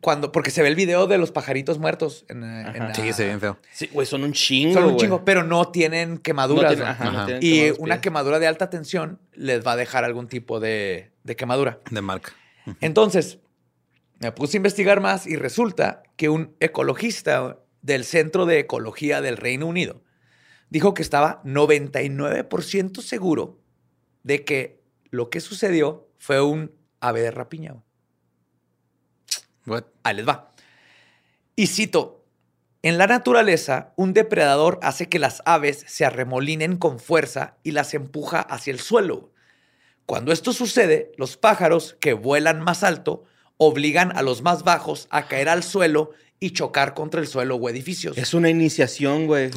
[0.00, 2.24] cuando, porque se ve el video de los pajaritos muertos.
[2.28, 3.58] En, en la- Sí, se ve bien feo.
[3.72, 5.00] Sí, güey, son un chingo, Son un güey.
[5.00, 6.80] chingo, pero no tienen No quemaduras.
[6.80, 7.26] ajá, no Ajá.
[7.26, 8.00] tienen Y una pies.
[8.02, 11.80] quemadura de alta tensión les va a dejar algún tipo de, de quemadura.
[11.90, 12.32] De marca.
[12.80, 13.38] Entonces,
[14.20, 19.36] me puse a investigar más y resulta que un ecologista del Centro de Ecología del
[19.38, 20.02] Reino Unido
[20.68, 23.58] dijo que estaba 99% seguro
[24.22, 27.76] de que lo que sucedió fue un ave de rapiña.
[29.70, 29.84] What?
[30.02, 30.50] Ahí les va.
[31.54, 32.24] Y cito,
[32.82, 37.94] en la naturaleza, un depredador hace que las aves se arremolinen con fuerza y las
[37.94, 39.32] empuja hacia el suelo.
[40.06, 43.24] Cuando esto sucede, los pájaros que vuelan más alto
[43.58, 47.68] obligan a los más bajos a caer al suelo y chocar contra el suelo o
[47.68, 48.16] edificios.
[48.16, 49.50] Es una iniciación, güey.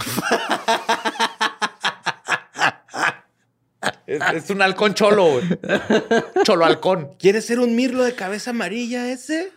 [4.05, 5.43] Es, es un halcón cholo, güey.
[6.43, 7.16] cholo halcón.
[7.18, 9.51] ¿Quieres ser un mirlo de cabeza amarilla ese?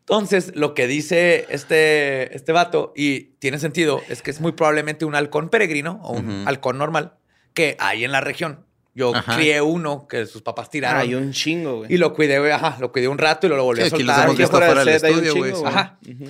[0.00, 5.04] Entonces, lo que dice este, este vato, y tiene sentido, es que es muy probablemente
[5.06, 6.48] un halcón peregrino o un Ujú.
[6.48, 7.14] halcón normal
[7.54, 8.66] que hay en la región.
[8.94, 9.34] Yo Ajá.
[9.36, 11.92] crié uno que sus papás tiraron Hay un chingo, güey.
[11.92, 13.94] y lo cuidé, güey, ajá, lo cuidé un rato y lo, lo volví Sí, a
[13.94, 14.24] aquí los soltar.
[14.26, 15.52] hemos Y visto fuera fuera del set hay un estudio, güey.
[15.52, 15.62] chingo, sí.
[15.62, 15.74] güey.
[15.74, 15.98] Ajá.
[16.08, 16.24] Ujú.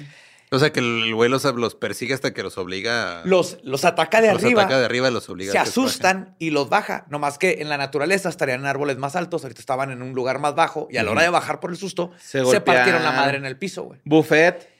[0.55, 3.21] O sea, que el güey los, los persigue hasta que los obliga...
[3.21, 5.65] a- los, los ataca de los arriba, ataca de arriba y los obliga se a
[5.65, 5.83] que bajen.
[5.85, 7.05] asustan y los baja.
[7.11, 10.13] No más que en la naturaleza estarían en árboles más altos, ahorita estaban en un
[10.15, 13.03] lugar más bajo y a la hora de bajar por el susto Se se, partieron
[13.03, 14.01] la madre en el piso, güey.
[14.05, 14.71] Buffet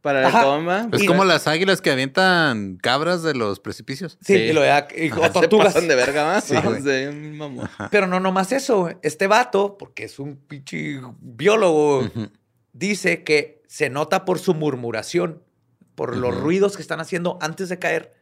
[0.00, 0.42] para la Ajá.
[0.44, 0.88] toma.
[0.92, 4.16] Es Y- como las águilas que avientan cabras de los precipicios.
[4.22, 4.40] Sí, Sí.
[4.44, 5.74] y lo de- y- o Se tortugas.
[5.74, 6.44] pasan de verga, más.
[6.44, 6.54] Sí,
[7.36, 7.68] mamón.
[7.90, 12.08] Pero no nomás eso, este vato, porque es un pinche biólogo,
[12.72, 15.44] dice que se nota por su murmuración,
[15.94, 16.40] por los Ujú.
[16.40, 18.12] ruidos que están haciendo antes de caer,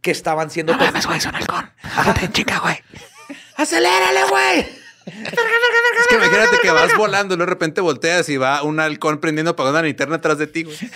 [0.00, 0.74] que estaban siendo...
[1.06, 1.70] güey, es un halcón.
[2.32, 2.78] chica, güey.
[3.56, 4.80] ¡Acelérale, güey!
[6.08, 9.68] que imagínate que vas volando y de repente volteas y va un halcón prendiendo para
[9.68, 10.78] una linterna atrás de ti, güey.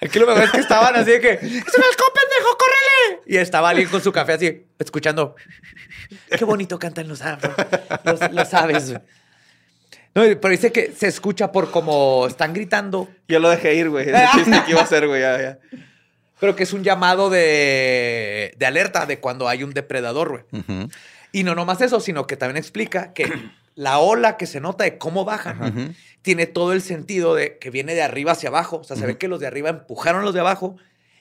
[0.00, 3.20] Aquí lo mejor es que estaban así de que, ¡es un halcón, pendejo, córrele!
[3.26, 5.36] Y estaba alguien con su café así, escuchando.
[6.30, 7.20] Qué bonito cantan los,
[8.04, 8.94] los, los aves.
[10.16, 14.08] No, pero dice que se escucha por como están gritando, Yo lo dejé ir, güey.
[14.08, 15.20] Ese chiste que iba a hacer, güey.
[15.20, 15.58] Ya, ya.
[16.40, 20.44] pero que es un llamado de, de alerta de cuando hay un depredador, güey.
[20.52, 20.88] Ujú.
[21.32, 23.30] Y no nomás eso, sino que también explica que
[23.74, 27.94] la ola que se nota de cómo bajan tiene todo el sentido de que viene
[27.94, 28.78] de arriba hacia abajo.
[28.78, 30.76] O sea, se ve que los de arriba empujaron a los de abajo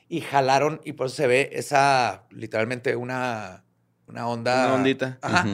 [0.07, 3.65] y jalaron y por eso se ve esa, literalmente una,
[4.07, 4.67] una onda.
[4.67, 5.17] Una ondita.
[5.21, 5.45] Ajá.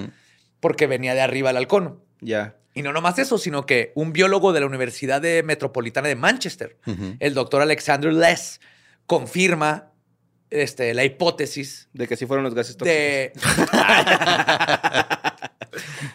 [0.60, 2.00] Porque venía de arriba el halcón.
[2.20, 2.56] Ya.
[2.74, 6.78] Y no nomás eso, sino que un biólogo de la Universidad de Metropolitana de Manchester,
[7.20, 8.62] el doctor Alexander Less,
[9.06, 9.92] confirma
[10.52, 12.94] este, la hipótesis De que sí fueron los gases tóxicos.
[12.94, 13.32] de.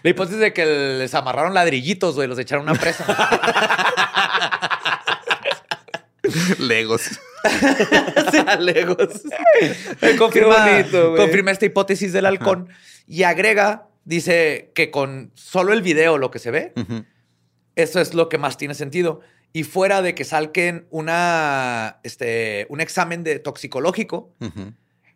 [0.03, 3.07] La hipótesis de que les amarraron ladrillitos, güey, los echaron a una presa.
[6.59, 7.03] Legos.
[8.31, 9.23] sea Legos.
[10.19, 12.69] confirma, bonito, confirma esta hipótesis del halcón
[13.07, 16.73] y agrega, dice que con solo el video, lo que se ve,
[17.75, 19.21] eso es lo que más tiene sentido.
[19.53, 24.35] Y fuera de que salquen una, este, un examen de toxicológico,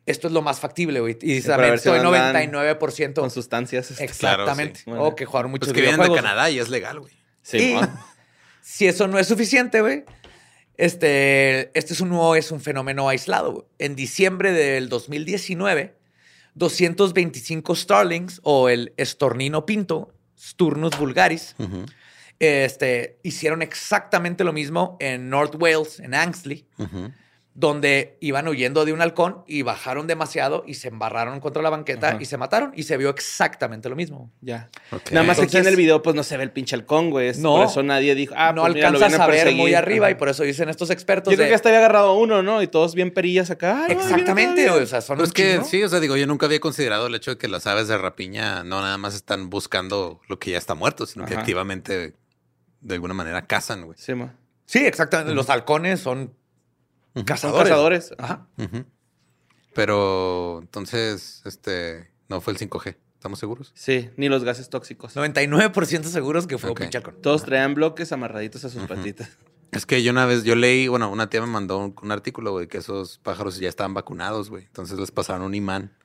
[0.07, 1.17] esto es lo más factible, güey.
[1.23, 3.15] Y también estoy andan 99%.
[3.15, 3.91] Con sustancias.
[3.93, 4.83] este, Exactamente.
[4.85, 5.07] Claro, sí.
[5.07, 6.15] O que jugaron muchos Pues que vienen de.
[6.15, 7.13] Canadá y es legal, güey.
[7.43, 7.81] Sí, Y
[8.61, 10.05] si eso no es suficiente, güey,
[10.77, 13.69] este, este es un, no es un fenómeno aislado.
[13.79, 16.00] En diciembre del 2019,
[16.55, 21.55] 225 Starlings o el estornino pinto, Sturnus vulgaris,
[22.39, 26.67] este, hicieron exactamente lo mismo en North Wales, en Angsley.
[27.53, 32.11] Donde iban huyendo de un halcón y bajaron demasiado y se embarraron contra la banqueta
[32.11, 32.19] Ajá.
[32.21, 34.31] y se mataron y se vio exactamente lo mismo.
[34.41, 34.71] Ya.
[35.11, 37.11] Nada más que aquí en Entonces- el video, pues no se ve el pinche halcón,
[37.11, 37.29] güey.
[37.29, 37.57] Es- No.
[37.57, 40.07] Por eso nadie dijo, ah, no pues, mira, lo alcanzas vienen a ver muy arriba
[40.07, 40.13] Ajá.
[40.13, 42.63] y por eso dicen estos expertos Yo creo de- que hasta había agarrado uno, ¿no?
[42.63, 43.87] Y todos bien perillas acá.
[43.89, 47.09] Ay, Exactamente, o sea, son es que sí, o sea, digo, yo nunca había considerado
[47.09, 50.53] el hecho de que las aves de rapiña no nada más están buscando lo que
[50.53, 51.41] ya está muerto, sino que Ajá.
[51.41, 52.15] activamente
[52.81, 53.99] de alguna manera cazan, güey.
[53.99, 54.35] Sí, ma.
[54.67, 55.35] Sí, exactamente.
[55.35, 56.33] Los halcones son
[57.25, 57.69] Cazadores.
[57.69, 58.15] cazadores.
[58.19, 58.47] Ajá.
[59.75, 63.73] Pero entonces, este, no fue el 5G, ¿estamos seguros?
[63.75, 65.15] Sí, ni los gases tóxicos.
[65.17, 66.79] 99% seguros que fue Ok.
[66.81, 67.17] un pinche halcón.
[67.23, 69.31] Todos traían bloques amarraditos a sus patitas.
[69.73, 72.51] Es que yo una vez, yo leí, bueno, una tía me mandó un, un artículo,
[72.51, 74.65] güey, que esos pájaros ya estaban vacunados, güey.
[74.65, 75.97] Entonces les pasaron un imán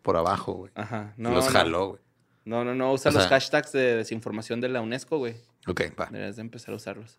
[0.00, 0.72] por abajo, güey.
[0.74, 1.12] Ajá.
[1.18, 2.00] No, los jaló, güey.
[2.46, 2.90] No, no, no.
[2.92, 5.36] Usa O los hashtags de desinformación de la UNESCO, güey.
[5.68, 6.06] Ok, va.
[6.06, 7.18] Deberías de empezar a usarlos.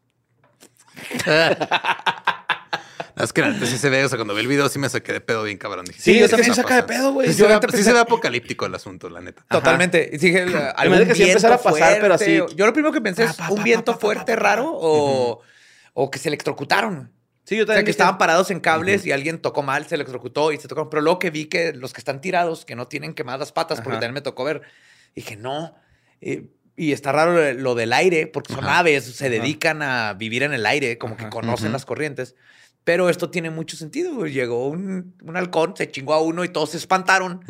[3.24, 5.14] Es que neta sí se ve, o sea, cuando vi el video sí me saqué
[5.14, 5.86] de pedo bien cabrón.
[5.86, 7.28] Dije, Sí, yo ¿qué también saca de pedo, güey.
[7.30, 9.46] Sí, se ve, ahorita sí se ve apocalíptico el asunto, la neta.
[9.50, 10.10] Totalmente.
[10.14, 12.42] Y dije, de que sí empezara a pasar, pero así-.
[12.56, 15.42] Yo lo primero que pensé es un viento fuerte raro o,
[15.94, 17.12] o que se electrocutaron.
[17.46, 17.86] Sí, yo O sea, también.
[17.86, 20.90] que dije, estaban parados en cables y alguien tocó mal, se electrocutó y se tocaron.
[20.90, 23.80] Pero luego que vi que los que están tirados, que no tienen quemadas las patas,
[23.82, 24.62] porque también me tocó ver,
[25.14, 25.76] dije, no.
[26.22, 26.46] Eh,
[26.78, 28.80] y está raro lo- del aire, porque son Ajá.
[28.80, 32.34] aves, se dedican a vivir en el aire, como que conocen las corrientes.
[32.84, 34.26] Pero esto tiene mucho sentido.
[34.26, 37.42] Llegó un, un halcón, se chingó a uno y todos se espantaron.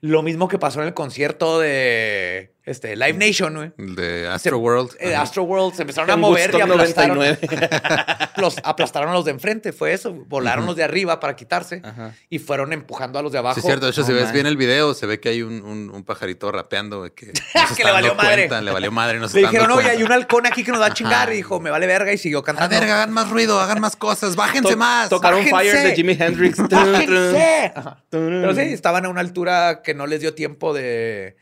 [0.00, 3.72] Lo mismo que pasó en el concierto de este, Live Nation, güey.
[3.78, 4.92] El de Astro World.
[4.98, 5.22] Eh, Ajá.
[5.22, 8.28] Astro World se empezaron a mover y aplastaron, 99.
[8.36, 9.72] los, aplastaron a los de enfrente.
[9.72, 10.12] Fue eso.
[10.12, 12.14] Volaron los de arriba para quitarse Ajá.
[12.30, 13.54] y fueron empujando a los de abajo.
[13.56, 13.84] Sí, es cierto.
[13.86, 16.50] De hecho, si ves bien el video, se ve que hay un, un- un pajarito
[16.50, 18.36] rapeando güey, que, no se Que le valió dando madre.
[18.48, 19.18] cuenta, Le valió madre.
[19.18, 21.24] No se Le está dijeron, oye, hay un halcón aquí que nos va a chingar.
[21.28, 21.34] Ajá.
[21.34, 22.12] Y dijo, me vale verga.
[22.12, 22.74] Y siguió A cantando.
[22.78, 25.08] verga, hagan más ruido, hagan más cosas, bájense To- más.
[25.10, 25.72] Tocaron Bájense.
[25.76, 26.58] Fire de Jimi Hendrix.
[26.68, 27.72] ¡Bájense!
[27.74, 28.02] Ajá.
[28.10, 31.36] Pero sí, estaban a una altura que no les dio tiempo de,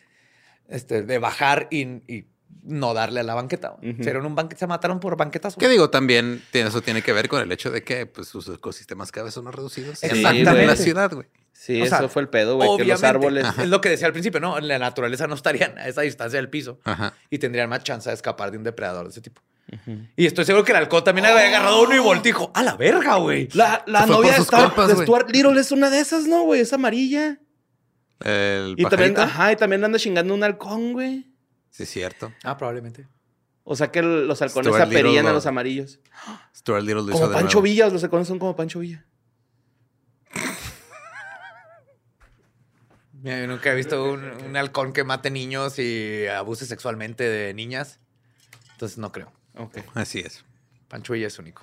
[0.72, 2.26] este, de bajar y, y
[2.64, 3.74] no darle a la banqueta.
[3.82, 5.58] Un banquete, se mataron por banquetazo.
[5.58, 5.90] ¿Qué digo?
[5.90, 9.24] También tiene- eso tiene que ver con el hecho de que pues, sus ecosistemas cada
[9.24, 9.98] vez son más reducidos.
[9.98, 10.60] Sí, Exactamente.
[10.60, 11.26] en la ciudad, güey.
[11.52, 12.68] Sí, O eso sea, fue el pedo, güey.
[12.76, 13.46] Que los Obviamente, árboles.
[13.58, 14.58] es lo que decía al principio, ¿no?
[14.58, 17.14] En la naturaleza no estarían a esa distancia del piso Ajá.
[17.30, 19.40] y tendrían más chance de escapar de un depredador de ese tipo.
[20.16, 23.16] Y estoy seguro que el halcón también había agarrado uno y dijo, ¡a la verga,
[23.16, 23.48] güey!
[23.54, 25.02] La, novia de, Star- de.
[25.04, 26.60] Stuart Little es una de esas, ¿no, güey?
[26.60, 27.38] Es amarilla.
[28.24, 31.26] El Y también, ajá, y también anda chingando un halcón, güey.
[31.70, 32.32] Sí, es cierto.
[32.44, 33.06] Ah, probablemente.
[33.64, 36.00] O sea que los halcones Stuart aperían a lo- los amarillos.
[36.54, 37.62] Stuart Little lo hizo Como de Pancho nuevo.
[37.62, 39.06] Villa, los halcones son como Pancho Villa.
[43.22, 47.54] Mira, yo nunca he visto un, un halcón que mate niños y abuse sexualmente de
[47.54, 48.00] niñas.
[48.72, 49.32] Entonces no creo.
[49.56, 49.78] Ok.
[49.94, 50.44] Así es.
[50.88, 51.62] Pancho Villa es único.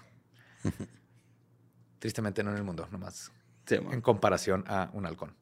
[2.00, 3.32] Tristemente no en el mundo, nomás
[3.66, 5.36] Sí, en comparación a un halcón.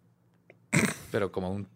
[1.11, 1.67] Pero como un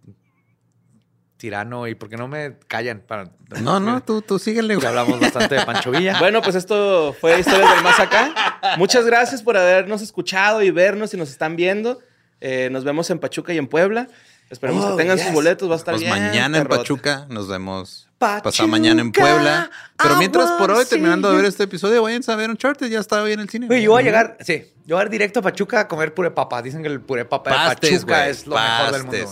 [1.41, 3.31] tirano y por qué no me callan para...
[3.61, 6.19] No, no, tú, tú síguele, Ya hablamos bastante de Pancho Villa.
[6.19, 8.75] Bueno, pues esto fue Historias del Más Acá.
[8.77, 11.99] Muchas gracias por habernos escuchado y vernos y nos están viendo.
[12.41, 14.07] Eh, nos vemos en Pachuca y en Puebla.
[14.51, 15.25] Esperemos Oh, que tengan yes.
[15.25, 15.69] sus boletos.
[15.69, 16.13] Va a estar Pues bien.
[16.13, 16.67] mañana en.
[16.67, 19.71] Pachuca, nos vemos Pachuca, pasado mañana en Puebla.
[19.97, 22.99] Pero I mientras por hoy, terminando de ver este episodio, vayan a ver Uncharted, ya
[22.99, 23.67] está hoy en el cine.
[23.67, 26.13] Güey, yo voy a llegar, sí, yo voy a ir directo a Pachuca a comer
[26.13, 26.61] puré papa.
[26.61, 29.31] Dicen que el puré papa de Pastes, Pachuca güey, es lo mejor del mundo.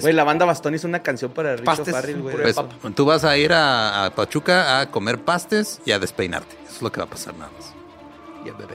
[0.00, 2.36] Güey, la banda Bastón hizo una canción para Pastes, Farrell, güey.
[2.36, 2.74] pues, papa.
[2.94, 6.56] tú vas a ir a, a Pachuca a comer pastes y a despeinarte.
[6.66, 7.72] Eso es lo que va a pasar nada más.
[8.46, 8.74] Ya, bebé.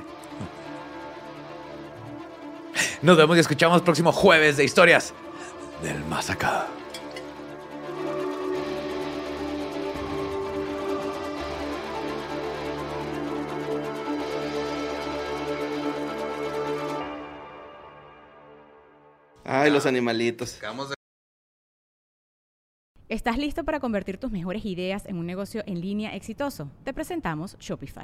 [3.01, 5.13] Nos vemos y escuchamos próximo jueves de historias
[5.82, 6.67] del más acá.
[19.43, 20.57] Ay, los animalitos.
[20.57, 20.95] Acabamos de
[23.09, 26.69] ¿Estás listo para convertir tus mejores ideas en un negocio en línea exitoso?
[26.84, 28.03] Te presentamos Shopify.